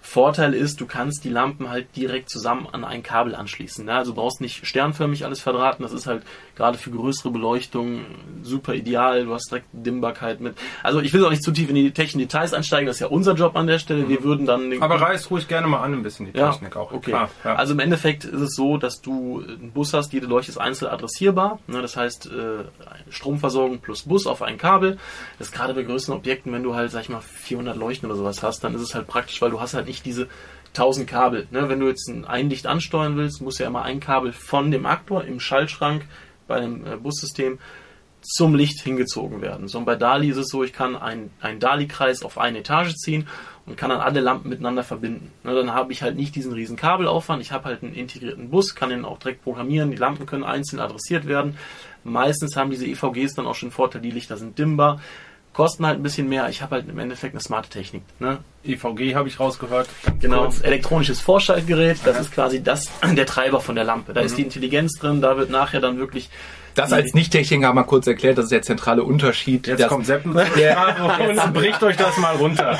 Vorteil 0.00 0.52
ist, 0.52 0.80
du 0.80 0.86
kannst 0.86 1.22
die 1.22 1.28
Lampen 1.28 1.70
halt 1.70 1.94
direkt 1.94 2.28
zusammen 2.28 2.66
an 2.72 2.84
ein 2.84 3.04
Kabel 3.04 3.36
anschließen. 3.36 3.84
Ne? 3.84 3.94
Also 3.94 4.14
brauchst 4.14 4.40
nicht 4.40 4.66
sternförmig 4.66 5.24
alles 5.24 5.40
verdrahten. 5.40 5.84
Das 5.84 5.92
ist 5.92 6.08
halt 6.08 6.24
gerade 6.56 6.76
für 6.76 6.90
größere 6.90 7.30
Beleuchtung 7.30 8.00
super 8.42 8.74
ideal. 8.74 9.24
Du 9.24 9.32
hast 9.32 9.50
direkt 9.50 9.66
Dimmbarkeit 9.72 10.40
mit. 10.40 10.56
Also 10.82 11.00
ich 11.00 11.12
will 11.12 11.24
auch 11.24 11.30
nicht 11.30 11.42
zu 11.42 11.52
tief 11.52 11.68
in 11.68 11.74
die 11.74 11.92
technischen 11.92 12.18
Details 12.18 12.52
einsteigen. 12.52 12.86
Das 12.86 12.96
ist 12.96 13.00
ja 13.00 13.06
unser 13.06 13.34
Job 13.34 13.56
an 13.56 13.66
der 13.66 13.78
Stelle. 13.78 14.08
Wir 14.08 14.20
mhm. 14.20 14.24
würden 14.24 14.46
dann. 14.46 14.82
Aber 14.82 15.00
reiß 15.00 15.30
ruhig 15.30 15.48
gerne 15.48 15.66
mal 15.66 15.82
an 15.82 15.94
ein 15.94 16.02
bisschen 16.02 16.26
die 16.26 16.32
Technik 16.32 16.74
ja, 16.74 16.80
auch. 16.80 16.92
Okay. 16.92 17.12
Klar, 17.12 17.30
ja. 17.44 17.54
Also 17.54 17.72
im 17.72 17.78
Endeffekt 17.78 18.24
ist 18.24 18.40
es 18.40 18.54
so, 18.54 18.76
dass 18.76 19.00
du 19.00 19.42
einen 19.46 19.72
Bus 19.72 19.94
hast. 19.94 20.12
Jede 20.12 20.26
Leuchte 20.26 20.50
ist 20.50 20.58
einzeln 20.58 20.90
adressierbar. 20.90 21.58
Ne? 21.66 21.80
Das 21.80 21.96
heißt 21.96 22.26
äh, 22.26 22.64
Stromversorgung 23.10 23.78
plus 23.78 24.02
Bus 24.02 24.26
auf 24.26 24.42
ein 24.42 24.58
Kabel. 24.58 24.98
Das 25.38 25.48
ist 25.48 25.54
gerade 25.54 25.72
bei 25.72 25.84
größeren 25.84 26.16
Objekten, 26.16 26.52
wenn 26.52 26.62
du 26.62 26.74
halt 26.74 26.90
sag 26.90 27.02
ich 27.02 27.08
mal 27.08 27.22
400 27.22 27.76
Leuchten 27.76 28.10
oder 28.10 28.18
sowas 28.18 28.42
hast, 28.42 28.62
dann 28.64 28.74
ist 28.74 28.82
es 28.82 28.94
halt 28.94 29.06
praktisch, 29.06 29.40
weil 29.40 29.50
du 29.50 29.60
hast 29.60 29.74
halt 29.74 29.86
nicht 29.86 30.02
nicht 30.02 30.06
diese 30.06 30.28
1000 30.74 31.06
Kabel. 31.06 31.46
Ne? 31.50 31.68
Wenn 31.68 31.80
du 31.80 31.88
jetzt 31.88 32.08
ein 32.08 32.24
Einlicht 32.24 32.66
ansteuern 32.66 33.16
willst, 33.16 33.42
muss 33.42 33.58
ja 33.58 33.66
immer 33.66 33.82
ein 33.82 34.00
Kabel 34.00 34.32
von 34.32 34.70
dem 34.70 34.86
Aktor 34.86 35.24
im 35.24 35.38
Schaltschrank 35.38 36.06
bei 36.52 36.58
einem 36.58 36.86
äh, 36.86 36.96
Bussystem 36.96 37.58
zum 38.20 38.54
Licht 38.54 38.80
hingezogen 38.82 39.40
werden. 39.40 39.68
So, 39.68 39.78
und 39.78 39.84
bei 39.86 39.96
DALI 39.96 40.28
ist 40.28 40.36
es 40.36 40.48
so, 40.48 40.62
ich 40.62 40.72
kann 40.72 40.94
einen 40.94 41.30
DALI-Kreis 41.58 42.22
auf 42.22 42.38
eine 42.38 42.58
Etage 42.58 42.94
ziehen 42.94 43.26
und 43.66 43.76
kann 43.76 43.90
dann 43.90 44.00
alle 44.00 44.20
Lampen 44.20 44.48
miteinander 44.48 44.84
verbinden. 44.84 45.32
Ne, 45.42 45.54
dann 45.54 45.72
habe 45.72 45.92
ich 45.92 46.02
halt 46.02 46.14
nicht 46.16 46.36
diesen 46.36 46.52
riesen 46.52 46.76
Kabelaufwand, 46.76 47.42
ich 47.42 47.52
habe 47.52 47.64
halt 47.64 47.82
einen 47.82 47.94
integrierten 47.94 48.50
Bus, 48.50 48.74
kann 48.74 48.90
den 48.90 49.04
auch 49.04 49.18
direkt 49.18 49.42
programmieren, 49.42 49.90
die 49.90 49.96
Lampen 49.96 50.26
können 50.26 50.44
einzeln 50.44 50.78
adressiert 50.78 51.26
werden. 51.26 51.56
Meistens 52.04 52.54
haben 52.54 52.70
diese 52.70 52.86
EVGs 52.86 53.34
dann 53.34 53.46
auch 53.46 53.54
schon 53.54 53.70
Vorteil, 53.70 54.02
die 54.02 54.10
Lichter 54.10 54.36
sind 54.36 54.58
dimmbar 54.58 55.00
kosten 55.52 55.86
halt 55.86 55.98
ein 55.98 56.02
bisschen 56.02 56.28
mehr. 56.28 56.48
Ich 56.48 56.62
habe 56.62 56.76
halt 56.76 56.88
im 56.88 56.98
Endeffekt 56.98 57.34
eine 57.34 57.40
smarte 57.40 57.68
Technik. 57.68 58.02
Ne? 58.18 58.38
EVG 58.64 59.14
habe 59.14 59.28
ich 59.28 59.38
rausgehört. 59.38 59.88
Genau, 60.20 60.44
kurz. 60.44 60.62
elektronisches 60.62 61.20
Vorschaltgerät, 61.20 61.98
das 62.04 62.16
ja. 62.16 62.20
ist 62.22 62.32
quasi 62.32 62.62
das, 62.62 62.90
der 63.16 63.26
Treiber 63.26 63.60
von 63.60 63.74
der 63.74 63.84
Lampe. 63.84 64.12
Da 64.12 64.20
mhm. 64.20 64.26
ist 64.26 64.38
die 64.38 64.42
Intelligenz 64.42 64.98
drin, 64.98 65.20
da 65.20 65.36
wird 65.36 65.50
nachher 65.50 65.80
dann 65.80 65.98
wirklich 65.98 66.30
das 66.74 66.92
als 66.92 67.14
Nicht-Techniker 67.14 67.72
mal 67.72 67.82
kurz 67.84 68.06
erklärt, 68.06 68.38
das 68.38 68.46
ist 68.46 68.52
der 68.52 68.62
zentrale 68.62 69.04
Unterschied. 69.04 69.66
Jetzt 69.66 69.88
kommt 69.88 70.06
Seppen 70.06 70.32
und 70.36 71.54
bricht 71.54 71.82
euch 71.82 71.96
das 71.96 72.16
mal 72.18 72.36
runter. 72.36 72.78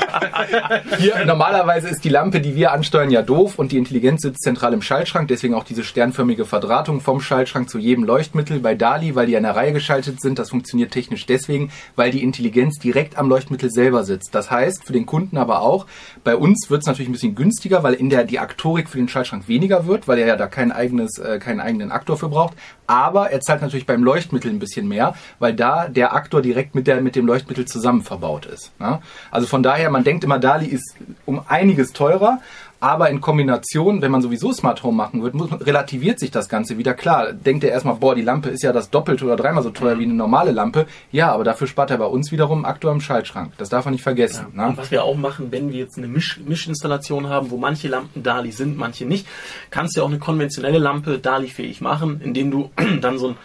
Hier, 0.97 1.25
normalerweise 1.25 1.89
ist 1.89 2.03
die 2.03 2.09
Lampe, 2.09 2.41
die 2.41 2.55
wir 2.55 2.71
ansteuern, 2.71 3.11
ja 3.11 3.21
doof 3.21 3.59
und 3.59 3.71
die 3.71 3.77
Intelligenz 3.77 4.21
sitzt 4.21 4.41
zentral 4.41 4.73
im 4.73 4.81
Schaltschrank, 4.81 5.27
deswegen 5.27 5.53
auch 5.53 5.63
diese 5.63 5.83
sternförmige 5.83 6.45
Verdrahtung 6.45 7.01
vom 7.01 7.21
Schaltschrank 7.21 7.69
zu 7.69 7.77
jedem 7.77 8.03
Leuchtmittel. 8.03 8.59
Bei 8.59 8.75
DALI, 8.75 9.15
weil 9.15 9.27
die 9.27 9.37
an 9.37 9.43
der 9.43 9.55
Reihe 9.55 9.73
geschaltet 9.73 10.21
sind, 10.21 10.39
das 10.39 10.49
funktioniert 10.49 10.91
technisch 10.91 11.25
deswegen, 11.25 11.71
weil 11.95 12.11
die 12.11 12.23
Intelligenz 12.23 12.79
direkt 12.79 13.17
am 13.17 13.29
Leuchtmittel 13.29 13.69
selber 13.71 14.03
sitzt. 14.03 14.33
Das 14.35 14.51
heißt, 14.51 14.85
für 14.85 14.93
den 14.93 15.05
Kunden 15.05 15.37
aber 15.37 15.61
auch, 15.61 15.85
bei 16.23 16.35
uns 16.35 16.69
wird 16.69 16.81
es 16.81 16.87
natürlich 16.87 17.09
ein 17.09 17.13
bisschen 17.13 17.35
günstiger, 17.35 17.83
weil 17.83 17.93
in 17.93 18.09
der 18.09 18.23
die 18.23 18.39
Aktorik 18.39 18.89
für 18.89 18.97
den 18.97 19.07
Schaltschrank 19.07 19.47
weniger 19.47 19.85
wird, 19.85 20.07
weil 20.07 20.19
er 20.19 20.27
ja 20.27 20.35
da 20.35 20.47
kein 20.47 20.71
eigenes, 20.71 21.17
äh, 21.19 21.39
keinen 21.39 21.59
eigenen 21.59 21.91
Aktor 21.91 22.17
für 22.17 22.29
braucht. 22.29 22.53
Aber 22.87 23.31
er 23.31 23.41
zahlt 23.41 23.61
natürlich 23.61 23.82
beim 23.85 24.03
Leuchtmittel 24.03 24.51
ein 24.51 24.59
bisschen 24.59 24.87
mehr, 24.87 25.15
weil 25.39 25.53
da 25.53 25.87
der 25.87 26.13
Aktor 26.13 26.41
direkt 26.41 26.75
mit, 26.75 26.87
der, 26.87 27.01
mit 27.01 27.15
dem 27.15 27.25
Leuchtmittel 27.25 27.65
zusammen 27.65 28.01
verbaut 28.01 28.45
ist. 28.45 28.77
Ne? 28.79 28.99
Also 29.31 29.47
von 29.47 29.63
daher, 29.63 29.89
man 29.89 30.03
denkt 30.03 30.23
immer, 30.23 30.39
DALI 30.39 30.67
ist 30.67 30.95
um 31.25 31.41
einiges 31.47 31.93
teurer, 31.93 32.39
aber 32.83 33.09
in 33.09 33.21
Kombination, 33.21 34.01
wenn 34.01 34.11
man 34.11 34.21
sowieso 34.21 34.51
Smart 34.51 34.83
Home 34.83 34.97
machen 34.97 35.23
wird, 35.23 35.35
muss, 35.35 35.49
relativiert 35.65 36.19
sich 36.19 36.31
das 36.31 36.49
Ganze 36.49 36.77
wieder. 36.77 36.93
Klar, 36.93 37.31
denkt 37.31 37.63
er 37.63 37.71
erstmal, 37.71 37.95
boah, 37.95 38.13
die 38.13 38.21
Lampe 38.21 38.49
ist 38.49 38.61
ja 38.61 38.73
das 38.73 38.89
Doppelte 38.89 39.23
oder 39.23 39.37
dreimal 39.37 39.63
so 39.63 39.69
teuer 39.69 39.97
wie 39.99 40.03
eine 40.03 40.13
normale 40.13 40.51
Lampe. 40.51 40.85
Ja, 41.09 41.31
aber 41.31 41.45
dafür 41.45 41.67
spart 41.67 41.91
er 41.91 41.97
bei 41.97 42.05
uns 42.07 42.33
wiederum 42.33 42.65
aktuell 42.65 42.95
im 42.95 42.99
Schaltschrank. 42.99 43.53
Das 43.57 43.69
darf 43.69 43.85
man 43.85 43.93
nicht 43.93 44.03
vergessen. 44.03 44.47
Ja. 44.53 44.63
Ne? 44.63 44.69
Und 44.71 44.77
was 44.77 44.91
wir 44.91 45.05
auch 45.05 45.15
machen, 45.15 45.49
wenn 45.51 45.71
wir 45.71 45.79
jetzt 45.79 45.97
eine 45.97 46.09
Misch 46.09 46.41
Mischinstallation 46.45 47.29
haben, 47.29 47.51
wo 47.51 47.57
manche 47.57 47.87
Lampen 47.87 48.21
DALI 48.21 48.51
sind, 48.51 48.77
manche 48.77 49.05
nicht, 49.05 49.27
kannst 49.69 49.95
du 49.95 50.03
auch 50.03 50.09
eine 50.09 50.19
konventionelle 50.19 50.79
Lampe 50.79 51.19
DALI-fähig 51.19 51.79
machen, 51.79 52.19
indem 52.21 52.51
du 52.51 52.69
dann 52.99 53.17
so 53.17 53.29
ein 53.29 53.35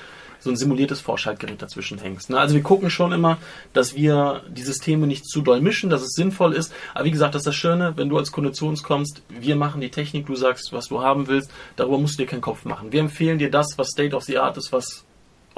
so 0.41 0.51
ein 0.51 0.57
simuliertes 0.57 1.01
Vorschaltgerät 1.01 1.61
dazwischen 1.61 1.99
hängst. 1.99 2.31
Ne? 2.31 2.39
Also 2.39 2.55
wir 2.55 2.63
gucken 2.63 2.91
schon 2.91 3.13
immer, 3.13 3.39
dass 3.73 3.95
wir 3.95 4.43
die 4.49 4.63
Systeme 4.63 5.07
nicht 5.07 5.27
zu 5.27 5.43
doll 5.43 5.61
mischen, 5.61 5.91
dass 5.91 6.03
es 6.03 6.13
sinnvoll 6.13 6.53
ist. 6.53 6.73
Aber 6.95 7.05
wie 7.05 7.11
gesagt, 7.11 7.35
das 7.35 7.41
ist 7.41 7.47
das 7.47 7.57
Schöne, 7.57 7.95
wenn 7.97 8.09
du 8.09 8.19
als 8.19 8.33
Kunde 8.33 8.53
zu 8.53 8.67
uns 8.67 8.83
kommst, 8.83 9.23
wir 9.29 9.57
machen 9.57 9.81
die 9.81 9.91
Technik, 9.91 10.27
du 10.27 10.35
sagst, 10.35 10.73
was 10.73 10.89
du 10.89 11.03
haben 11.03 11.29
willst, 11.29 11.51
darüber 11.77 11.99
musst 11.99 12.19
du 12.19 12.23
dir 12.23 12.29
keinen 12.29 12.41
Kopf 12.41 12.65
machen. 12.65 12.93
Wir 12.93 13.01
empfehlen 13.01 13.39
dir 13.39 13.51
das, 13.51 13.77
was 13.79 13.89
State 13.89 14.15
of 14.15 14.25
the 14.25 14.39
Art 14.39 14.57
ist, 14.57 14.73
was 14.73 15.05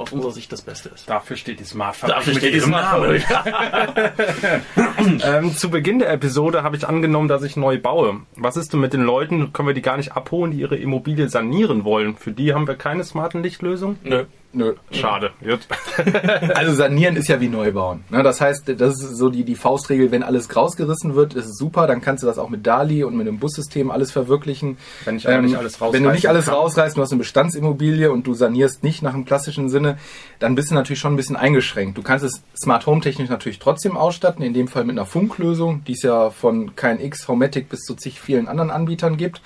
aus 0.01 0.11
unserer 0.11 0.31
Sicht 0.31 0.51
das 0.51 0.61
Beste 0.61 0.89
ist. 0.89 1.09
Dafür 1.09 1.37
steht 1.37 1.59
die 1.59 1.63
Smart 1.63 1.95
Dafür 2.01 2.33
steht 2.33 2.53
die 2.53 2.59
Smart 2.59 3.21
ähm, 5.23 5.55
Zu 5.55 5.69
Beginn 5.69 5.99
der 5.99 6.11
Episode 6.11 6.63
habe 6.63 6.75
ich 6.75 6.87
angenommen, 6.87 7.27
dass 7.27 7.43
ich 7.43 7.55
neu 7.55 7.79
baue. 7.79 8.21
Was 8.35 8.57
ist 8.57 8.73
denn 8.73 8.79
mit 8.79 8.93
den 8.93 9.03
Leuten? 9.03 9.53
Können 9.53 9.67
wir 9.67 9.75
die 9.75 9.81
gar 9.81 9.97
nicht 9.97 10.13
abholen, 10.13 10.51
die 10.51 10.59
ihre 10.59 10.75
Immobilie 10.75 11.29
sanieren 11.29 11.83
wollen? 11.83 12.17
Für 12.17 12.31
die 12.31 12.53
haben 12.53 12.67
wir 12.67 12.75
keine 12.75 13.03
smarten 13.03 13.43
Lichtlösung? 13.43 13.97
Nö. 14.03 14.25
Nö. 14.53 14.73
Schade. 14.91 15.31
Gut. 15.43 15.61
Also 16.55 16.73
sanieren 16.73 17.15
ist 17.15 17.27
ja 17.27 17.39
wie 17.39 17.47
neu 17.47 17.71
bauen. 17.71 18.03
Ne, 18.09 18.21
Das 18.23 18.41
heißt, 18.41 18.67
das 18.77 19.01
ist 19.01 19.17
so 19.17 19.29
die, 19.29 19.43
die 19.43 19.55
Faustregel, 19.55 20.11
wenn 20.11 20.23
alles 20.23 20.53
rausgerissen 20.55 21.15
wird, 21.15 21.33
ist 21.33 21.45
es 21.45 21.57
super, 21.57 21.87
dann 21.87 22.01
kannst 22.01 22.23
du 22.23 22.27
das 22.27 22.37
auch 22.37 22.49
mit 22.49 22.65
DALI 22.67 23.03
und 23.03 23.15
mit 23.15 23.27
dem 23.27 23.39
Bussystem 23.39 23.91
alles 23.91 24.11
verwirklichen. 24.11 24.77
Wenn 25.05 25.17
ich 25.17 25.27
aber 25.27 25.41
nicht 25.41 25.55
alles 25.55 25.79
Wenn 25.79 26.03
du 26.03 26.11
nicht 26.11 26.27
alles 26.27 26.45
kann. 26.45 26.55
rausreißt, 26.55 26.97
du 26.97 27.01
hast 27.01 27.11
eine 27.11 27.19
Bestandsimmobilie 27.19 28.11
und 28.11 28.27
du 28.27 28.33
sanierst 28.33 28.83
nicht 28.83 29.01
nach 29.01 29.13
dem 29.13 29.25
klassischen 29.25 29.69
Sinne, 29.69 29.97
dann 30.39 30.55
bist 30.55 30.71
du 30.71 30.75
natürlich 30.75 30.99
schon 30.99 31.13
ein 31.13 31.17
bisschen 31.17 31.35
eingeschränkt. 31.37 31.97
Du 31.97 32.01
kannst 32.01 32.25
es 32.25 32.41
Smart 32.61 32.85
Home 32.85 33.01
technisch 33.01 33.29
natürlich 33.29 33.59
trotzdem 33.59 33.95
ausstatten, 33.97 34.43
in 34.43 34.53
dem 34.53 34.67
Fall 34.67 34.83
mit 34.83 34.97
einer 34.97 35.05
Funklösung, 35.05 35.83
die 35.85 35.93
es 35.93 36.01
ja 36.03 36.29
von 36.29 36.75
KNX, 36.75 37.27
Homematic 37.27 37.69
bis 37.69 37.81
zu 37.81 37.95
zig 37.95 38.19
vielen 38.19 38.47
anderen 38.47 38.71
Anbietern 38.71 39.17
gibt. 39.17 39.41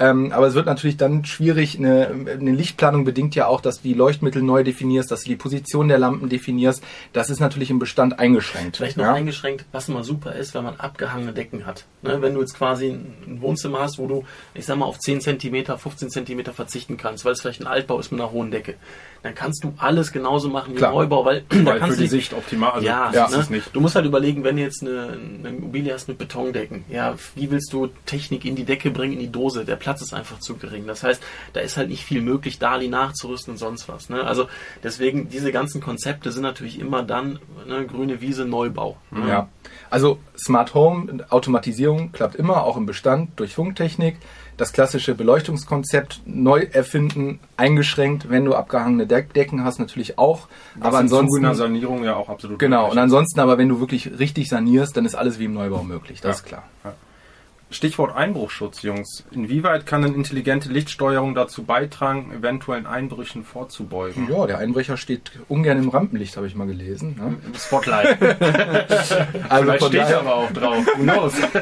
Ähm, 0.00 0.32
aber 0.32 0.46
es 0.46 0.54
wird 0.54 0.64
natürlich 0.64 0.96
dann 0.96 1.26
schwierig, 1.26 1.78
eine, 1.78 2.08
eine 2.08 2.52
Lichtplanung 2.52 3.04
bedingt 3.04 3.34
ja 3.34 3.46
auch, 3.46 3.60
dass 3.60 3.82
du 3.82 3.88
die 3.88 3.94
Leuchtmittel 3.94 4.42
neu 4.42 4.64
definierst, 4.64 5.10
dass 5.10 5.24
du 5.24 5.28
die 5.28 5.36
Position 5.36 5.88
der 5.88 5.98
Lampen 5.98 6.30
definierst. 6.30 6.82
Das 7.12 7.28
ist 7.28 7.38
natürlich 7.38 7.70
im 7.70 7.78
Bestand 7.78 8.18
eingeschränkt. 8.18 8.78
Vielleicht 8.78 8.96
noch 8.96 9.04
ja? 9.04 9.12
eingeschränkt, 9.12 9.66
was 9.72 9.90
immer 9.90 10.02
super 10.02 10.34
ist, 10.34 10.54
wenn 10.54 10.64
man 10.64 10.76
abgehangene 10.76 11.34
Decken 11.34 11.66
hat. 11.66 11.84
Ne, 12.02 12.22
wenn 12.22 12.32
du 12.32 12.40
jetzt 12.40 12.54
quasi 12.54 12.88
ein 12.88 13.42
Wohnzimmer 13.42 13.80
hast, 13.80 13.98
wo 13.98 14.06
du, 14.06 14.24
ich 14.54 14.64
sag 14.64 14.78
mal, 14.78 14.86
auf 14.86 14.98
10 14.98 15.20
cm, 15.20 15.76
15 15.76 16.08
cm 16.08 16.44
verzichten 16.46 16.96
kannst, 16.96 17.26
weil 17.26 17.32
es 17.32 17.42
vielleicht 17.42 17.60
ein 17.60 17.66
Altbau 17.66 18.00
ist 18.00 18.10
mit 18.10 18.22
einer 18.22 18.32
hohen 18.32 18.50
Decke, 18.50 18.76
dann 19.22 19.34
kannst 19.34 19.64
du 19.64 19.74
alles 19.76 20.10
genauso 20.10 20.48
machen 20.48 20.72
wie 20.72 20.78
Klar. 20.78 20.92
ein 20.92 20.96
Neubau, 20.96 21.26
weil, 21.26 21.42
da 21.50 21.64
Weil 21.66 21.78
kannst 21.78 21.96
für 21.96 22.02
die 22.02 22.08
du 22.08 22.16
Sicht 22.16 22.32
optimal. 22.32 22.70
Also 22.70 22.86
ja, 22.86 23.10
das 23.12 23.32
ne? 23.32 23.36
ist 23.36 23.42
es 23.44 23.50
nicht. 23.50 23.76
du 23.76 23.80
musst 23.80 23.94
halt 23.94 24.06
überlegen, 24.06 24.44
wenn 24.44 24.56
du 24.56 24.62
jetzt 24.62 24.80
eine, 24.80 25.18
eine 25.38 25.48
Immobilie 25.50 25.92
hast 25.92 26.08
mit 26.08 26.16
Betondecken, 26.16 26.86
ja, 26.88 27.16
wie 27.34 27.50
willst 27.50 27.70
du 27.74 27.88
Technik 28.06 28.46
in 28.46 28.56
die 28.56 28.64
Decke 28.64 28.90
bringen, 28.90 29.12
in 29.12 29.20
die 29.20 29.32
Dose? 29.32 29.66
Der 29.66 29.76
Platz 29.90 30.02
ist 30.02 30.14
einfach 30.14 30.38
zu 30.38 30.56
gering. 30.56 30.86
Das 30.86 31.02
heißt, 31.02 31.20
da 31.52 31.58
ist 31.58 31.76
halt 31.76 31.88
nicht 31.88 32.04
viel 32.04 32.22
möglich, 32.22 32.60
DALI 32.60 32.86
nachzurüsten 32.86 33.54
und 33.54 33.58
sonst 33.58 33.88
was. 33.88 34.08
Ne? 34.08 34.22
Also 34.22 34.46
deswegen, 34.84 35.28
diese 35.28 35.50
ganzen 35.50 35.80
Konzepte 35.80 36.30
sind 36.30 36.42
natürlich 36.44 36.78
immer 36.78 37.02
dann 37.02 37.40
ne, 37.66 37.84
grüne 37.86 38.20
Wiese, 38.20 38.44
Neubau. 38.44 38.98
Ne? 39.10 39.28
Ja. 39.28 39.48
Also 39.90 40.20
Smart 40.38 40.74
Home, 40.74 41.26
Automatisierung 41.28 42.12
klappt 42.12 42.36
immer, 42.36 42.62
auch 42.62 42.76
im 42.76 42.86
Bestand 42.86 43.30
durch 43.40 43.56
Funktechnik. 43.56 44.18
Das 44.56 44.72
klassische 44.72 45.16
Beleuchtungskonzept 45.16 46.20
neu 46.24 46.68
erfinden, 46.70 47.40
eingeschränkt, 47.56 48.30
wenn 48.30 48.44
du 48.44 48.54
abgehangene 48.54 49.08
Deck 49.08 49.34
Decken 49.34 49.64
hast, 49.64 49.80
natürlich 49.80 50.18
auch. 50.18 50.46
Was 50.76 50.86
aber 50.86 51.00
im 51.00 51.08
Zuge 51.08 51.20
ansonsten 51.20 51.44
einer 51.44 51.54
Sanierung 51.56 52.04
ja 52.04 52.14
auch 52.14 52.28
absolut 52.28 52.60
genau. 52.60 52.82
möglich 52.82 52.92
Und 52.92 52.98
ansonsten 52.98 53.40
aber, 53.40 53.58
wenn 53.58 53.68
du 53.68 53.80
wirklich 53.80 54.20
richtig 54.20 54.48
sanierst, 54.48 54.96
dann 54.96 55.04
ist 55.04 55.16
alles 55.16 55.40
wie 55.40 55.46
im 55.46 55.54
Neubau 55.54 55.82
möglich. 55.82 56.20
Das 56.20 56.28
Ja. 56.28 56.34
ist 56.36 56.44
klar. 56.44 56.62
Stichwort 57.70 58.14
Einbruchschutz, 58.16 58.82
Jungs. 58.82 59.24
Inwieweit 59.30 59.86
kann 59.86 60.04
eine 60.04 60.14
intelligente 60.14 60.68
Lichtsteuerung 60.68 61.36
dazu 61.36 61.62
beitragen, 61.62 62.32
eventuellen 62.32 62.86
Einbrüchen 62.86 63.44
vorzubeugen? 63.44 64.28
Ja, 64.28 64.46
der 64.46 64.58
Einbrecher 64.58 64.96
steht 64.96 65.30
ungern 65.48 65.78
im 65.78 65.88
Rampenlicht, 65.88 66.36
habe 66.36 66.48
ich 66.48 66.56
mal 66.56 66.66
gelesen. 66.66 67.16
Ne? 67.16 67.36
Im 67.46 67.54
Spotlight. 67.54 68.18
Also 69.48 69.64
Vielleicht 69.64 69.86
steht 69.86 70.00
er 70.00 70.20
aber 70.20 70.34
auch 70.36 70.52
drauf. 70.52 70.86
Who 70.96 71.02
knows? 71.02 71.34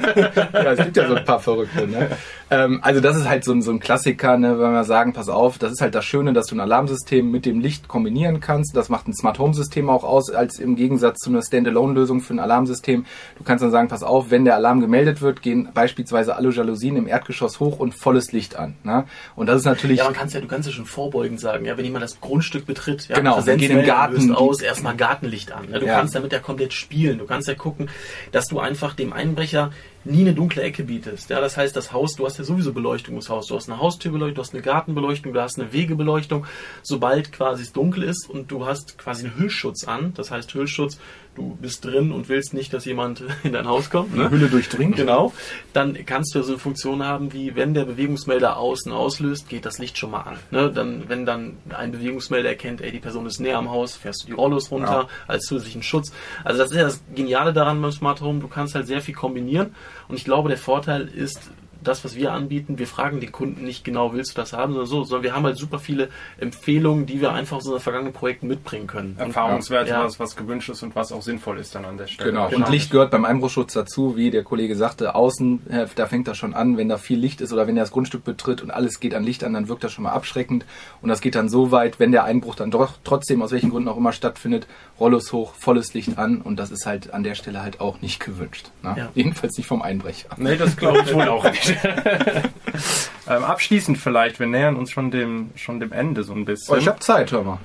ja, 0.52 0.72
es 0.72 0.84
gibt 0.84 0.96
ja 0.96 1.08
so 1.08 1.14
ein 1.14 1.24
paar 1.24 1.40
Verrückte. 1.40 1.86
Ne? 1.86 2.10
Ähm, 2.50 2.80
also 2.82 3.00
das 3.00 3.16
ist 3.16 3.28
halt 3.28 3.44
so 3.44 3.52
ein, 3.52 3.60
so 3.62 3.70
ein 3.70 3.78
Klassiker, 3.80 4.38
ne, 4.38 4.58
wenn 4.58 4.72
wir 4.72 4.84
sagen, 4.84 5.12
pass 5.12 5.28
auf, 5.28 5.58
das 5.58 5.72
ist 5.72 5.80
halt 5.80 5.94
das 5.94 6.04
Schöne, 6.04 6.32
dass 6.32 6.46
du 6.46 6.56
ein 6.56 6.60
Alarmsystem 6.60 7.30
mit 7.30 7.44
dem 7.44 7.60
Licht 7.60 7.88
kombinieren 7.88 8.40
kannst. 8.40 8.74
Das 8.76 8.88
macht 8.88 9.06
ein 9.06 9.14
Smart 9.14 9.38
Home 9.38 9.52
System 9.54 9.90
auch 9.90 10.04
aus, 10.04 10.30
als 10.30 10.58
im 10.58 10.74
Gegensatz 10.76 11.18
zu 11.18 11.30
einer 11.30 11.42
Standalone-Lösung 11.42 12.20
für 12.20 12.34
ein 12.34 12.38
Alarmsystem. 12.38 13.04
Du 13.36 13.44
kannst 13.44 13.62
dann 13.62 13.70
sagen, 13.70 13.88
pass 13.88 14.02
auf, 14.02 14.30
wenn 14.30 14.44
der 14.44 14.54
Alarm 14.54 14.80
gemeldet 14.80 15.20
wird, 15.20 15.42
gehen 15.42 15.68
beispielsweise 15.74 16.36
alle 16.36 16.50
Jalousien 16.50 16.96
im 16.96 17.06
Erdgeschoss 17.06 17.60
hoch 17.60 17.78
und 17.78 17.94
volles 17.94 18.32
Licht 18.32 18.56
an. 18.56 18.76
Ne? 18.82 19.04
Und 19.36 19.46
das 19.46 19.58
ist 19.58 19.64
natürlich... 19.66 19.98
Ja, 19.98 20.04
man 20.04 20.14
kann's 20.14 20.32
ja, 20.32 20.40
du 20.40 20.46
kannst 20.48 20.68
ja 20.68 20.74
schon 20.74 20.86
vorbeugend 20.86 21.40
sagen, 21.40 21.66
ja, 21.66 21.76
wenn 21.76 21.84
jemand 21.84 22.02
das 22.04 22.20
Grundstück 22.20 22.64
betritt, 22.66 23.08
ja, 23.08 23.16
Genau, 23.16 23.34
Präsenzwälder 23.34 23.74
gehen 23.74 23.80
im 23.80 23.86
Garten 23.86 24.32
aus, 24.34 24.62
erstmal 24.62 24.96
Gartenlicht 24.96 25.52
an. 25.52 25.68
Ne? 25.68 25.80
Du 25.80 25.86
Ja. 25.86 25.96
kannst 25.96 26.14
damit 26.14 26.32
ja 26.32 26.38
komplett 26.38 26.72
spielen. 26.72 27.18
Du 27.18 27.26
kannst 27.26 27.46
ja 27.48 27.54
gucken, 27.54 27.90
dass 28.32 28.46
du 28.46 28.58
einfach 28.58 28.94
dem 28.94 29.12
Einbrecher 29.12 29.70
nie 30.04 30.20
eine 30.20 30.32
dunkle 30.32 30.62
Ecke 30.62 30.84
bietest. 30.84 31.28
Ja, 31.28 31.40
das 31.40 31.56
heißt, 31.56 31.76
das 31.76 31.92
Haus, 31.92 32.14
du 32.14 32.24
hast 32.24 32.37
ja 32.38 32.44
sowieso 32.44 32.72
Beleuchtung 32.72 33.14
ums 33.14 33.28
Haus. 33.28 33.46
Du 33.46 33.54
hast 33.56 33.68
eine 33.68 33.78
Haustürbeleuchtung, 33.80 34.34
du 34.36 34.40
hast 34.42 34.54
eine 34.54 34.62
Gartenbeleuchtung, 34.62 35.32
du 35.32 35.40
hast 35.42 35.58
eine 35.58 35.72
Wegebeleuchtung. 35.72 36.46
Sobald 36.82 37.32
quasi 37.32 37.62
es 37.62 37.72
dunkel 37.72 38.02
ist 38.04 38.28
und 38.28 38.50
du 38.50 38.66
hast 38.66 38.98
quasi 38.98 39.26
einen 39.26 39.36
Hüllschutz 39.38 39.84
an, 39.84 40.12
das 40.14 40.30
heißt 40.30 40.52
Hüllschutz, 40.54 40.98
du 41.34 41.56
bist 41.60 41.84
drin 41.84 42.10
und 42.10 42.28
willst 42.28 42.52
nicht, 42.52 42.72
dass 42.72 42.84
jemand 42.84 43.22
in 43.44 43.52
dein 43.52 43.68
Haus 43.68 43.90
kommt. 43.90 44.16
Ne? 44.16 44.28
Hülle 44.30 44.48
durchdringt. 44.48 44.96
Genau. 44.96 45.32
Dann 45.72 45.96
kannst 46.04 46.34
du 46.34 46.42
so 46.42 46.52
eine 46.52 46.58
Funktion 46.58 47.04
haben, 47.04 47.32
wie 47.32 47.54
wenn 47.54 47.74
der 47.74 47.84
Bewegungsmelder 47.84 48.56
außen 48.56 48.90
auslöst, 48.92 49.48
geht 49.48 49.64
das 49.64 49.78
Licht 49.78 49.98
schon 49.98 50.10
mal 50.10 50.22
an. 50.22 50.38
Ne? 50.50 50.70
Dann, 50.72 51.08
wenn 51.08 51.26
dann 51.26 51.58
ein 51.70 51.92
Bewegungsmelder 51.92 52.48
erkennt, 52.48 52.80
ey, 52.80 52.90
die 52.90 52.98
Person 52.98 53.26
ist 53.26 53.38
näher 53.40 53.58
am 53.58 53.70
Haus, 53.70 53.94
fährst 53.96 54.22
du 54.24 54.26
die 54.26 54.32
Rollos 54.32 54.70
runter 54.70 55.02
Ja. 55.02 55.08
als 55.28 55.44
zusätzlichen 55.44 55.82
Schutz. 55.82 56.12
Also 56.42 56.58
das 56.58 56.70
ist 56.72 56.76
ja 56.76 56.82
das 56.84 57.02
Geniale 57.14 57.52
daran 57.52 57.80
beim 57.80 57.92
Smart 57.92 58.20
Home, 58.20 58.40
du 58.40 58.48
kannst 58.48 58.74
halt 58.74 58.86
sehr 58.86 59.00
viel 59.00 59.14
kombinieren. 59.14 59.74
Und 60.08 60.16
ich 60.16 60.24
glaube, 60.24 60.48
der 60.48 60.58
Vorteil 60.58 61.02
ist, 61.06 61.50
das, 61.82 62.04
was 62.04 62.14
wir 62.16 62.32
anbieten, 62.32 62.78
wir 62.78 62.86
fragen 62.86 63.20
den 63.20 63.32
Kunden 63.32 63.64
nicht 63.64 63.84
genau, 63.84 64.12
willst 64.12 64.32
du 64.32 64.40
das 64.40 64.52
haben, 64.52 64.72
sondern 64.72 64.86
so, 64.88 65.04
sondern 65.04 65.22
wir 65.24 65.34
haben 65.34 65.44
halt 65.44 65.56
super 65.56 65.78
viele 65.78 66.08
Empfehlungen, 66.38 67.06
die 67.06 67.20
wir 67.20 67.32
einfach 67.32 67.58
aus 67.58 67.64
unseren 67.66 67.80
vergangenen 67.80 68.12
Projekten 68.12 68.46
mitbringen 68.48 68.86
können. 68.86 69.16
Erfahrungswerte, 69.18 69.90
Ja. 69.90 70.04
was, 70.04 70.18
was 70.18 70.36
gewünscht 70.36 70.68
ist 70.68 70.82
und 70.82 70.94
was 70.96 71.12
auch 71.12 71.22
sinnvoll 71.22 71.58
ist 71.58 71.74
dann 71.74 71.84
an 71.84 71.96
der 71.98 72.06
Stelle. 72.06 72.30
Genau. 72.30 72.48
Genau. 72.48 72.66
Und 72.66 72.72
Licht 72.72 72.90
gehört 72.90 73.10
beim 73.10 73.24
Einbruchschutz 73.24 73.72
dazu, 73.72 74.16
wie 74.16 74.30
der 74.30 74.42
Kollege 74.44 74.76
sagte, 74.76 75.14
außen, 75.14 75.70
äh, 75.70 75.86
da 75.94 76.06
fängt 76.06 76.28
das 76.28 76.36
schon 76.36 76.54
an, 76.54 76.76
wenn 76.76 76.88
da 76.88 76.98
viel 76.98 77.18
Licht 77.18 77.40
ist 77.40 77.52
oder 77.52 77.66
wenn 77.66 77.76
er 77.76 77.82
das 77.84 77.90
Grundstück 77.90 78.24
betritt 78.24 78.62
und 78.62 78.70
alles 78.70 79.00
geht 79.00 79.14
an 79.14 79.24
Licht 79.24 79.44
an, 79.44 79.52
dann 79.54 79.68
wirkt 79.68 79.84
das 79.84 79.92
schon 79.92 80.04
mal 80.04 80.12
abschreckend. 80.12 80.64
Und 81.02 81.08
das 81.08 81.20
geht 81.20 81.34
dann 81.34 81.48
so 81.48 81.70
weit, 81.70 81.98
wenn 82.00 82.12
der 82.12 82.24
Einbruch 82.24 82.54
dann 82.54 82.70
doch 82.70 82.94
trotzdem, 83.04 83.42
aus 83.42 83.50
welchen 83.50 83.70
Gründen 83.70 83.88
auch 83.88 83.96
immer 83.96 84.12
stattfindet, 84.12 84.66
Rollos 84.98 85.32
hoch, 85.32 85.54
volles 85.54 85.94
Licht 85.94 86.18
an 86.18 86.40
und 86.40 86.56
das 86.58 86.70
ist 86.70 86.86
halt 86.86 87.14
an 87.14 87.22
der 87.22 87.34
Stelle 87.34 87.62
halt 87.62 87.80
auch 87.80 88.00
nicht 88.00 88.18
gewünscht. 88.20 88.70
Ne? 88.82 88.94
Ja. 88.96 89.08
Jedenfalls 89.14 89.56
nicht 89.56 89.66
vom 89.66 89.82
Einbrecher. 89.82 90.28
Nee, 90.36 90.56
das 90.56 90.76
glaube 90.76 91.02
ich 91.04 91.14
wohl 91.14 91.28
auch 91.28 91.44
nicht. 91.44 91.67
ähm, 93.28 93.44
abschließend 93.44 93.98
vielleicht, 93.98 94.40
wir 94.40 94.46
nähern 94.46 94.76
uns 94.76 94.90
schon 94.90 95.10
dem, 95.10 95.50
schon 95.56 95.80
dem 95.80 95.92
Ende 95.92 96.22
so 96.24 96.32
ein 96.32 96.44
bisschen. 96.44 96.74
Oh, 96.74 96.78
ich 96.78 96.88
habe 96.88 96.98
Zeit, 97.00 97.32
hör 97.32 97.42
mal. 97.42 97.58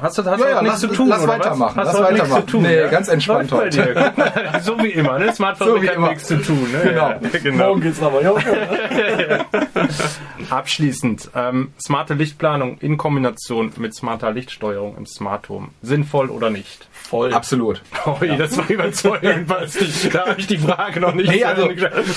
Hast 0.00 0.18
du, 0.18 0.24
hast 0.24 0.40
Ja, 0.40 0.48
ja, 0.48 0.62
nichts 0.62 0.80
lass- 0.82 0.90
zu 0.90 0.96
tun, 0.96 1.08
lass 1.08 1.22
oder 1.22 1.32
weitermachen, 1.34 1.76
Was? 1.76 1.88
Hast 1.88 1.98
lass 2.00 2.12
weitermachen. 2.12 2.40
zu 2.46 2.50
tun, 2.52 2.62
Nee, 2.62 2.76
ja? 2.76 2.88
ganz 2.88 3.08
entspannt 3.08 3.50
Läuft 3.50 3.76
bei 3.76 3.84
heute. 3.84 4.60
so 4.62 4.78
wie 4.82 4.88
immer, 4.90 5.18
ne? 5.18 5.32
Smartphone 5.34 5.68
So 5.68 5.82
wie 5.82 5.88
hat 5.88 5.96
immer. 5.96 6.08
nichts 6.10 6.26
zu 6.26 6.36
tun, 6.42 6.66
ne? 6.72 6.80
Genau. 6.90 7.08
Ja, 7.10 7.18
genau. 7.42 7.74
geht's 7.76 8.02
aber, 8.02 8.22
ja. 8.22 8.32
Abschließend, 10.50 11.30
ähm, 11.34 11.72
smarte 11.80 12.14
Lichtplanung 12.14 12.78
in 12.78 12.96
Kombination 12.96 13.72
mit 13.76 13.94
smarter 13.94 14.32
Lichtsteuerung 14.32 14.96
im 14.96 15.06
Smart 15.06 15.48
Home. 15.48 15.68
Sinnvoll 15.82 16.30
oder 16.30 16.50
nicht? 16.50 16.88
Voll. 16.92 17.32
Absolut. 17.34 17.82
Ui, 18.20 18.36
das 18.36 18.56
war 18.56 18.68
überzeugend, 18.70 19.46
Basti. 19.46 20.08
Da 20.10 20.26
habe 20.26 20.40
ich 20.40 20.46
die 20.46 20.58
Frage 20.58 21.00
noch 21.00 21.14
nicht 21.14 21.30
Nee, 21.30 21.44
also-. 21.44 21.68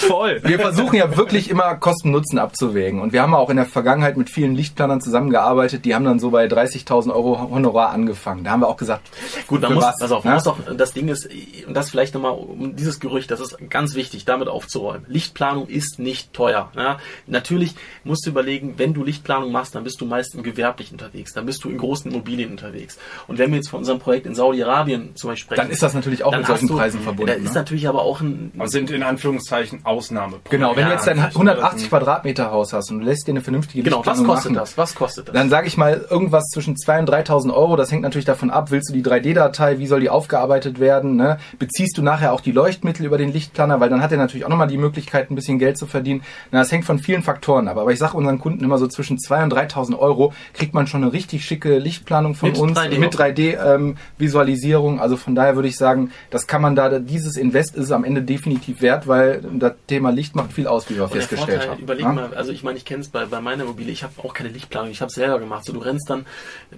Voll. 0.08 0.39
Wir 0.43 0.60
versuchen 0.60 0.95
ja 0.95 1.17
wirklich 1.17 1.49
immer 1.49 1.75
Kosten-Nutzen 1.75 2.39
abzuwägen. 2.39 3.01
Und 3.01 3.12
wir 3.13 3.21
haben 3.21 3.34
auch 3.34 3.49
in 3.49 3.58
der 3.58 3.65
Vergangenheit 3.65 4.15
mit 4.17 4.29
vielen 4.29 4.55
Lichtplanern 4.55 5.01
zusammengearbeitet. 5.01 5.86
Die 5.86 5.95
haben 5.95 6.05
dann 6.05 6.19
so 6.19 6.31
bei 6.31 6.45
30.000 6.45 7.13
Euro 7.13 7.34
Honorar 7.39 7.89
angefangen. 7.89 8.43
Da 8.43 8.51
haben 8.51 8.61
wir 8.61 8.67
auch 8.67 8.77
gesagt, 8.77 9.09
Gut, 9.47 9.61
man 9.61 9.73
muss, 9.75 9.83
was, 9.83 9.99
pass 9.99 10.11
auf, 10.11 10.23
man 10.23 10.33
ne? 10.33 10.37
muss 10.37 10.47
auch, 10.47 10.57
das 10.77 10.93
Ding 10.93 11.07
ist, 11.07 11.29
und 11.67 11.73
das 11.73 11.89
vielleicht 11.89 12.13
nochmal, 12.13 12.31
um 12.33 12.75
dieses 12.75 12.99
Gerücht, 12.99 13.31
das 13.31 13.39
ist 13.39 13.57
ganz 13.69 13.95
wichtig, 13.95 14.25
damit 14.25 14.47
aufzuräumen. 14.47 15.05
Lichtplanung 15.07 15.67
ist 15.67 15.99
nicht 15.99 16.33
teuer. 16.33 16.71
Ja? 16.75 16.97
Natürlich 17.27 17.75
musst 18.03 18.25
du 18.25 18.29
überlegen, 18.29 18.75
wenn 18.77 18.93
du 18.93 19.03
Lichtplanung 19.03 19.51
machst, 19.51 19.75
dann 19.75 19.83
bist 19.83 20.01
du 20.01 20.05
meist 20.05 20.35
im 20.35 20.43
gewerblich 20.43 20.91
unterwegs, 20.91 21.33
dann 21.33 21.45
bist 21.45 21.63
du 21.63 21.69
in 21.69 21.77
großen 21.77 22.11
Immobilien 22.11 22.51
unterwegs. 22.51 22.97
Und 23.27 23.37
wenn 23.37 23.51
wir 23.51 23.57
jetzt 23.57 23.69
von 23.69 23.79
unserem 23.79 23.99
Projekt 23.99 24.25
in 24.25 24.35
Saudi-Arabien 24.35 25.15
zum 25.15 25.29
Beispiel 25.31 25.45
sprechen. 25.45 25.61
Dann 25.61 25.71
ist 25.71 25.83
das 25.83 25.93
natürlich 25.93 26.23
auch 26.23 26.35
mit 26.35 26.45
solchen 26.45 26.67
du- 26.67 26.75
Preisen 26.75 27.01
verbunden. 27.01 27.31
Da 27.31 27.33
ist 27.37 27.53
ne? 27.53 27.59
natürlich 27.59 27.87
aber 27.87 28.01
auch 28.03 28.21
ein, 28.21 28.51
Aber 28.57 28.67
sind 28.67 28.91
in 28.91 29.03
Anführungszeichen 29.03 29.85
Ausnahme. 29.85 30.39
Genau, 30.49 30.75
wenn 30.75 30.81
Ja, 30.83 30.87
du 30.89 30.93
jetzt 30.95 31.07
ist 31.07 31.35
180 31.35 31.89
Quadratmeter 31.89 32.51
Haus 32.51 32.73
hast 32.73 32.91
und 32.91 32.99
du 32.99 33.05
lässt 33.05 33.27
dir 33.27 33.31
eine 33.31 33.41
vernünftige 33.41 33.83
genau, 33.83 33.99
was 33.99 34.05
Lichtplanung 34.17 34.27
kostet 34.35 34.51
machen, 34.51 34.61
das? 34.61 34.77
Was 34.77 34.95
kostet 34.95 35.27
das? 35.29 35.33
Dann 35.33 35.49
sage 35.49 35.67
ich 35.67 35.77
mal 35.77 36.05
irgendwas 36.09 36.45
zwischen 36.53 36.75
2.000 36.75 36.99
und 36.99 37.09
3.000 37.25 37.53
Euro. 37.53 37.75
Das 37.75 37.91
hängt 37.91 38.01
natürlich 38.01 38.25
davon 38.25 38.49
ab, 38.49 38.71
willst 38.71 38.89
du 38.89 38.93
die 38.93 39.03
3D-Datei, 39.03 39.79
wie 39.79 39.88
soll 39.88 39.99
die 39.99 40.09
aufgearbeitet 40.09 40.79
werden? 40.79 41.15
Ne? 41.15 41.38
Beziehst 41.59 41.97
du 41.97 42.01
nachher 42.01 42.33
auch 42.33 42.41
die 42.41 42.51
Leuchtmittel 42.51 43.05
über 43.05 43.17
den 43.17 43.31
Lichtplaner, 43.33 43.79
weil 43.79 43.89
dann 43.89 44.01
hat 44.01 44.11
er 44.11 44.17
natürlich 44.17 44.45
auch 44.45 44.49
nochmal 44.49 44.67
die 44.67 44.77
Möglichkeit, 44.77 45.31
ein 45.31 45.35
bisschen 45.35 45.59
Geld 45.59 45.77
zu 45.77 45.88
verdienen. 45.88 46.23
Na, 46.51 46.59
das 46.59 46.71
hängt 46.71 46.85
von 46.85 46.99
vielen 46.99 47.23
Faktoren 47.23 47.67
ab. 47.67 47.77
Aber 47.77 47.91
ich 47.91 47.99
sage 47.99 48.17
unseren 48.17 48.39
Kunden 48.39 48.63
immer 48.63 48.77
so 48.77 48.88
zwischen 48.88 49.17
2.000 49.17 49.43
und 49.43 49.53
3.000 49.53 49.99
Euro 49.99 50.33
kriegt 50.53 50.73
man 50.73 50.88
schon 50.88 51.03
eine 51.03 51.13
richtig 51.13 51.45
schicke 51.45 51.77
Lichtplanung 51.77 52.35
von 52.35 52.49
Mit 52.49 52.59
uns 52.59 52.77
3D 52.77 52.99
mit 52.99 53.15
3D-Visualisierung. 53.15 54.99
also 54.99 55.17
von 55.17 55.35
daher 55.35 55.55
würde 55.55 55.67
ich 55.67 55.77
sagen, 55.77 56.11
das 56.29 56.47
kann 56.47 56.61
man 56.61 56.75
da, 56.75 56.99
dieses 56.99 57.38
Invest 57.38 57.75
ist 57.75 57.85
es 57.85 57.91
am 57.91 58.03
Ende 58.03 58.21
definitiv 58.21 58.81
wert, 58.81 59.07
weil 59.07 59.41
das 59.53 59.73
Thema 59.88 60.09
Licht 60.11 60.35
macht 60.35 60.53
viel 60.53 60.67
aus, 60.67 60.89
wie 60.89 60.95
wir 60.95 61.03
Und 61.03 61.11
festgestellt 61.11 61.63
Vorteil, 61.63 61.69
haben. 61.71 61.81
überleg 61.81 62.05
Ja? 62.05 62.11
mal, 62.13 62.33
also 62.35 62.51
ich 62.51 62.63
meine, 62.63 62.77
ich 62.77 62.85
kenne 62.85 63.01
es 63.01 63.09
bei, 63.09 63.25
bei 63.25 63.41
meiner 63.41 63.63
Immobilie, 63.63 63.91
ich 63.91 64.03
habe 64.03 64.13
auch 64.23 64.33
keine 64.33 64.49
Lichtplanung, 64.49 64.91
ich 64.91 65.01
habe 65.01 65.09
es 65.09 65.15
selber 65.15 65.39
gemacht. 65.39 65.65
So, 65.65 65.73
du 65.73 65.79
rennst 65.79 66.09
dann 66.09 66.25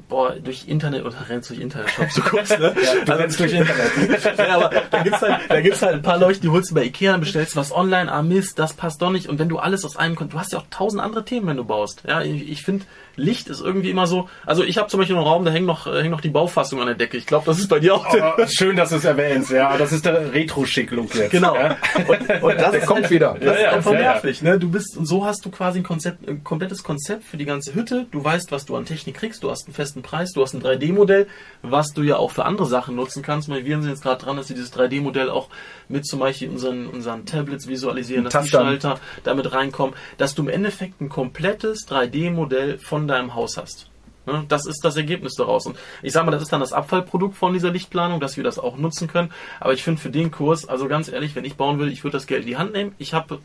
boah, 0.10 0.34
durch 0.44 0.68
Internet 0.68 1.06
oder 1.06 1.18
rennst 1.30 1.50
durch 1.50 1.60
Internet-Shops, 1.60 2.16
du 2.16 2.22
guckst, 2.30 2.60
ne? 2.60 2.74
Du 3.06 3.12
rennst 3.12 3.40
durch 3.40 3.54
Internet. 3.54 4.38
ja, 4.38 4.56
aber 4.56 4.72
da 4.92 5.04
gibt's 5.04 5.22
halt, 5.22 5.40
da 5.50 5.62
gibt's 5.62 5.82
halt 5.82 5.96
ein 5.96 6.02
paar 6.02 6.18
Leuchten, 6.18 6.42
die 6.44 6.50
holst 6.50 6.72
du 6.72 6.76
bei 6.76 6.84
Ikea, 6.84 7.12
dann 7.12 7.22
bestellst 7.22 7.56
was 7.56 7.72
online, 7.72 8.12
ah 8.12 8.22
Mist, 8.22 8.60
das 8.60 8.74
passt 8.74 9.02
doch 9.02 9.10
nicht. 9.12 9.28
Und 9.28 9.40
wenn 9.40 9.50
du 9.50 9.58
alles 9.60 9.86
aus 9.86 9.98
einem, 9.98 10.16
du 10.16 10.40
hast 10.40 10.54
ja 10.54 10.60
auch 10.60 10.66
tausend 10.70 11.02
andere 11.02 11.26
Themen, 11.26 11.48
wenn 11.48 11.58
du 11.58 11.66
baust. 11.66 12.04
Ja, 12.08 12.22
ich, 12.22 12.50
ich 12.50 12.64
finde, 12.64 12.86
Licht 13.18 13.50
ist 13.50 13.62
irgendwie 13.62 13.90
immer 13.90 14.06
so, 14.06 14.30
also 14.46 14.64
ich 14.64 14.78
habe 14.78 14.88
zum 14.90 15.00
Beispiel 15.00 15.16
einen 15.16 15.26
Raum, 15.26 15.44
da 15.44 15.52
hängt 15.52 15.66
noch, 15.66 15.88
äh, 15.88 16.02
hängt 16.02 16.12
noch 16.12 16.22
die 16.22 16.30
Baufassung 16.30 16.80
an 16.80 16.86
der 16.86 16.96
Decke. 16.96 17.18
Ich 17.18 17.26
glaube, 17.26 17.46
das 17.46 17.58
ist 17.60 17.68
bei 17.68 17.80
dir 17.80 17.96
auch. 17.96 18.06
Aber 18.06 18.48
schön, 18.48 18.76
dass 18.76 18.90
du 18.92 18.98
es 18.98 19.06
erwähnst, 19.06 19.50
ja. 19.52 19.76
Das 19.76 19.92
ist 19.92 20.06
der 20.06 20.32
Retro-Schick-Look 20.34 21.16
jetzt. 21.16 21.32
Genau. 21.32 21.56
Ja. 21.56 21.78
Und, 22.08 22.44
und 22.44 22.58
das 22.60 22.72
Der 22.72 22.82
kommt 22.82 23.02
halt, 23.02 23.10
wieder. 23.10 23.36
Das 23.40 23.44
Ja, 23.44 23.52
ist 23.54 23.62
ja, 23.62 23.72
einfach 23.72 23.92
ja, 23.94 24.00
ja. 24.00 24.14
nervig. 24.14 24.42
Ne? 24.44 24.60
Du 24.60 24.70
bist, 24.70 24.96
und 24.96 25.08
so 25.08 25.26
hast 25.26 25.44
du 25.46 25.50
quasi 25.50 25.80
ein, 25.80 25.84
Konzept, 25.84 26.28
ein 26.28 26.44
komplettes 26.44 26.84
Konzept 26.84 27.24
für 27.24 27.38
die 27.38 27.46
ganze 27.46 27.74
Hütte. 27.74 28.06
Du 28.12 28.24
weißt, 28.24 28.52
was 28.52 28.66
du 28.66 28.76
an 28.76 28.86
Technik 28.86 29.16
kriegst. 29.16 29.42
Du 29.44 29.50
hast 29.50 29.66
einen 29.66 29.74
festen 29.74 30.04
Preis. 30.04 30.27
Du 30.36 30.42
hast 30.42 30.54
ein 30.54 30.62
3D-Modell, 30.62 31.28
was 31.62 31.94
du 31.94 32.04
ja 32.04 32.18
auch 32.18 32.32
für 32.32 32.46
andere 32.46 32.66
Sachen 32.66 32.96
nutzen 32.96 33.24
kannst. 33.24 33.50
Weil 33.50 33.66
wir 33.66 33.80
sind 33.80 33.90
jetzt 33.90 34.04
gerade 34.04 34.24
dran, 34.24 34.38
dass 34.38 34.50
wir 34.50 34.56
dieses 34.56 34.74
3D-Modell 34.74 35.30
auch 35.30 35.50
mit 35.90 36.06
zum 36.06 36.20
Beispiel 36.20 36.50
unseren, 36.50 36.88
unseren 36.88 37.26
Tablets 37.26 37.68
visualisieren, 37.68 38.26
dass 38.26 38.44
die. 38.44 38.50
Schalter 38.50 39.00
damit 39.24 39.52
reinkommen, 39.54 39.96
dass 40.18 40.36
du 40.36 40.44
im 40.44 40.50
Endeffekt 40.50 41.02
ein 41.02 41.10
komplettes 41.10 41.88
3D-Modell 41.88 42.78
von 42.78 43.08
deinem 43.08 43.36
Haus 43.36 43.58
hast. 43.58 43.90
Ne, 44.28 44.44
Das 44.50 44.66
ist 44.66 44.84
das 44.84 44.98
Ergebnis 44.98 45.36
daraus. 45.36 45.66
Und 45.66 45.78
ich 46.04 46.12
sage 46.12 46.26
mal, 46.26 46.32
das 46.32 46.42
ist 46.42 46.52
dann 46.52 46.60
das 46.60 46.74
Abfallprodukt 46.74 47.36
von 47.36 47.54
dieser 47.54 47.72
Lichtplanung, 47.72 48.20
dass 48.20 48.36
wir 48.36 48.44
das 48.44 48.60
auch 48.60 48.78
nutzen 48.78 49.08
können. 49.08 49.32
Aber 49.60 49.74
ich 49.74 49.84
finde 49.84 50.02
für 50.02 50.10
den 50.10 50.32
Kurs, 50.32 50.68
also 50.68 50.88
ganz 50.88 51.08
ehrlich, 51.08 51.36
wenn 51.36 51.46
ich 51.46 51.56
bauen 51.56 51.80
würde, 51.80 51.92
ich 51.92 52.04
würde 52.04 52.18
das 52.18 52.28
Geld 52.28 52.42
in 52.42 52.48
die 52.48 52.58
Hand 52.58 52.74
nehmen. 52.74 52.94
Ich 52.98 53.14
habe 53.14 53.40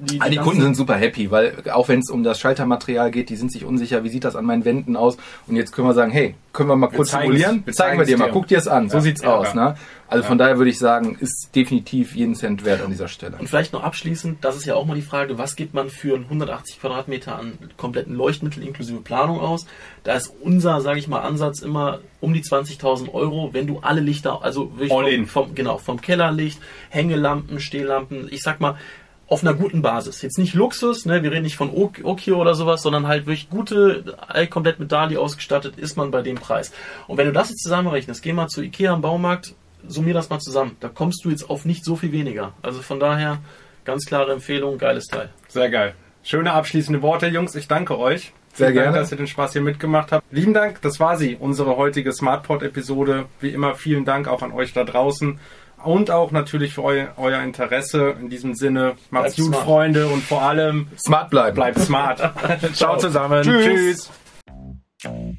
die, 0.00 0.20
Ah, 0.20 0.28
die 0.28 0.36
ganzen- 0.36 0.48
Kunden 0.48 0.62
sind 0.62 0.76
super 0.76 0.94
happy, 0.96 1.30
weil 1.30 1.54
auch 1.72 1.88
wenn 1.88 2.00
es 2.00 2.10
um 2.10 2.22
das 2.22 2.38
Schaltermaterial 2.40 3.10
geht, 3.10 3.30
die 3.30 3.36
sind 3.36 3.50
sich 3.52 3.64
unsicher, 3.64 4.04
wie 4.04 4.08
sieht 4.08 4.24
das 4.24 4.36
an 4.36 4.44
meinen 4.44 4.64
Wänden 4.64 4.96
aus. 4.96 5.16
Und 5.46 5.56
jetzt 5.56 5.72
können 5.72 5.88
wir 5.88 5.94
sagen, 5.94 6.10
hey, 6.12 6.34
können 6.52 6.68
wir 6.68 6.76
mal 6.76 6.88
kurz 6.88 7.10
zeigen's- 7.10 7.24
simulieren? 7.38 7.62
wir 7.64 7.72
Zeigen 7.74 7.98
wir 7.98 8.06
dir 8.06 8.16
mal, 8.18 8.30
guck 8.30 8.46
dir 8.48 8.58
es 8.58 8.68
an, 8.68 8.88
so 8.88 8.96
Ja, 8.98 9.00
sieht's 9.02 9.22
ja, 9.22 9.34
aus. 9.36 9.48
ja. 9.48 9.54
Ne? 9.70 9.74
Also 10.10 10.24
von 10.24 10.38
daher 10.38 10.56
würde 10.56 10.70
ich 10.70 10.78
sagen, 10.78 11.16
ist 11.20 11.50
definitiv 11.54 12.14
jeden 12.16 12.34
Cent 12.34 12.64
wert 12.64 12.80
an 12.82 12.90
dieser 12.90 13.08
Stelle. 13.08 13.36
Und 13.38 13.46
vielleicht 13.48 13.74
noch 13.74 13.82
abschließend, 13.82 14.42
das 14.42 14.56
ist 14.56 14.64
ja 14.64 14.74
auch 14.74 14.86
mal 14.86 14.94
die 14.94 15.02
Frage, 15.02 15.36
was 15.36 15.54
gibt 15.54 15.74
man 15.74 15.90
für 15.90 16.16
ein 16.16 16.24
180 16.30 16.80
Quadratmeter 16.80 17.38
an 17.38 17.58
kompletten 17.76 18.14
Leuchtmittel 18.14 18.62
inklusive 18.62 19.00
Planung 19.00 19.38
aus? 19.40 19.66
Da 20.04 20.14
ist 20.14 20.32
unser, 20.40 20.80
sage 20.80 20.98
ich 20.98 21.08
mal, 21.08 21.20
Ansatz 21.20 21.60
immer 21.60 22.00
um 22.20 22.32
die 22.32 22.40
20.000 22.42 23.12
Euro, 23.12 23.50
wenn 23.52 23.66
du 23.66 23.80
alle 23.80 24.00
Lichter, 24.00 24.42
also 24.42 24.70
wirklich 24.72 24.92
All 24.92 25.04
vom, 25.04 25.12
in. 25.12 25.26
vom, 25.26 25.54
genau, 25.54 25.76
vom 25.76 26.00
Kellerlicht, 26.00 26.58
Hängelampen, 26.88 27.60
Stehlampen, 27.60 28.28
ich 28.30 28.42
sag 28.42 28.60
mal, 28.60 28.76
auf 29.28 29.42
einer 29.42 29.54
guten 29.54 29.82
Basis. 29.82 30.22
Jetzt 30.22 30.38
nicht 30.38 30.54
Luxus, 30.54 31.04
ne? 31.04 31.22
wir 31.22 31.30
reden 31.30 31.42
nicht 31.42 31.56
von 31.56 31.70
Ok- 31.70 32.00
Okio 32.02 32.40
oder 32.40 32.54
sowas, 32.54 32.82
sondern 32.82 33.06
halt 33.06 33.26
wirklich 33.26 33.50
gute, 33.50 34.16
all 34.26 34.46
komplett 34.46 34.80
mit 34.80 34.90
Dali 34.90 35.16
ausgestattet, 35.16 35.78
ist 35.78 35.96
man 35.96 36.10
bei 36.10 36.22
dem 36.22 36.36
Preis. 36.36 36.72
Und 37.06 37.18
wenn 37.18 37.26
du 37.26 37.32
das 37.32 37.50
jetzt 37.50 37.62
zusammenrechnest, 37.62 38.22
geh 38.22 38.32
mal 38.32 38.48
zu 38.48 38.62
Ikea 38.62 38.92
am 38.92 39.02
Baumarkt, 39.02 39.54
summier 39.86 40.14
das 40.14 40.30
mal 40.30 40.38
zusammen. 40.40 40.76
Da 40.80 40.88
kommst 40.88 41.24
du 41.24 41.30
jetzt 41.30 41.48
auf 41.50 41.64
nicht 41.64 41.84
so 41.84 41.94
viel 41.94 42.10
weniger. 42.12 42.54
Also 42.62 42.80
von 42.80 42.98
daher, 42.98 43.38
ganz 43.84 44.06
klare 44.06 44.32
Empfehlung, 44.32 44.78
geiles 44.78 45.06
Teil. 45.06 45.28
Sehr 45.48 45.68
geil. 45.70 45.94
Schöne 46.22 46.52
abschließende 46.52 47.02
Worte, 47.02 47.26
Jungs. 47.26 47.54
Ich 47.54 47.68
danke 47.68 47.98
euch. 47.98 48.32
Sehr 48.54 48.68
Vielen 48.68 48.76
Dank, 48.76 48.86
gerne. 48.86 48.98
dass 48.98 49.12
ihr 49.12 49.18
den 49.18 49.26
Spaß 49.28 49.52
hier 49.52 49.62
mitgemacht 49.62 50.10
habt. 50.10 50.24
Lieben 50.32 50.52
Dank, 50.52 50.82
das 50.82 50.98
war 50.98 51.16
sie, 51.16 51.36
unsere 51.38 51.76
heutige 51.76 52.12
Smartport-Episode. 52.12 53.26
Wie 53.40 53.50
immer, 53.50 53.74
vielen 53.74 54.04
Dank 54.04 54.26
auch 54.26 54.42
an 54.42 54.52
euch 54.52 54.72
da 54.72 54.84
draußen 54.84 55.38
und 55.84 56.10
auch 56.10 56.30
natürlich 56.30 56.74
für 56.74 56.82
eu, 56.82 57.06
euer 57.16 57.42
Interesse. 57.42 58.14
In 58.20 58.28
diesem 58.28 58.54
Sinne, 58.54 58.96
macht's 59.10 59.36
gut, 59.36 59.54
Freunde, 59.54 60.08
und 60.08 60.22
vor 60.22 60.42
allem 60.42 60.88
smart 60.98 61.30
bleiben. 61.30 61.54
Bleibt 61.54 61.78
smart. 61.78 62.20
Ciao 62.74 62.96
zusammen. 62.96 63.42
Tschüss. 63.42 64.10
Tschüss. 64.98 65.38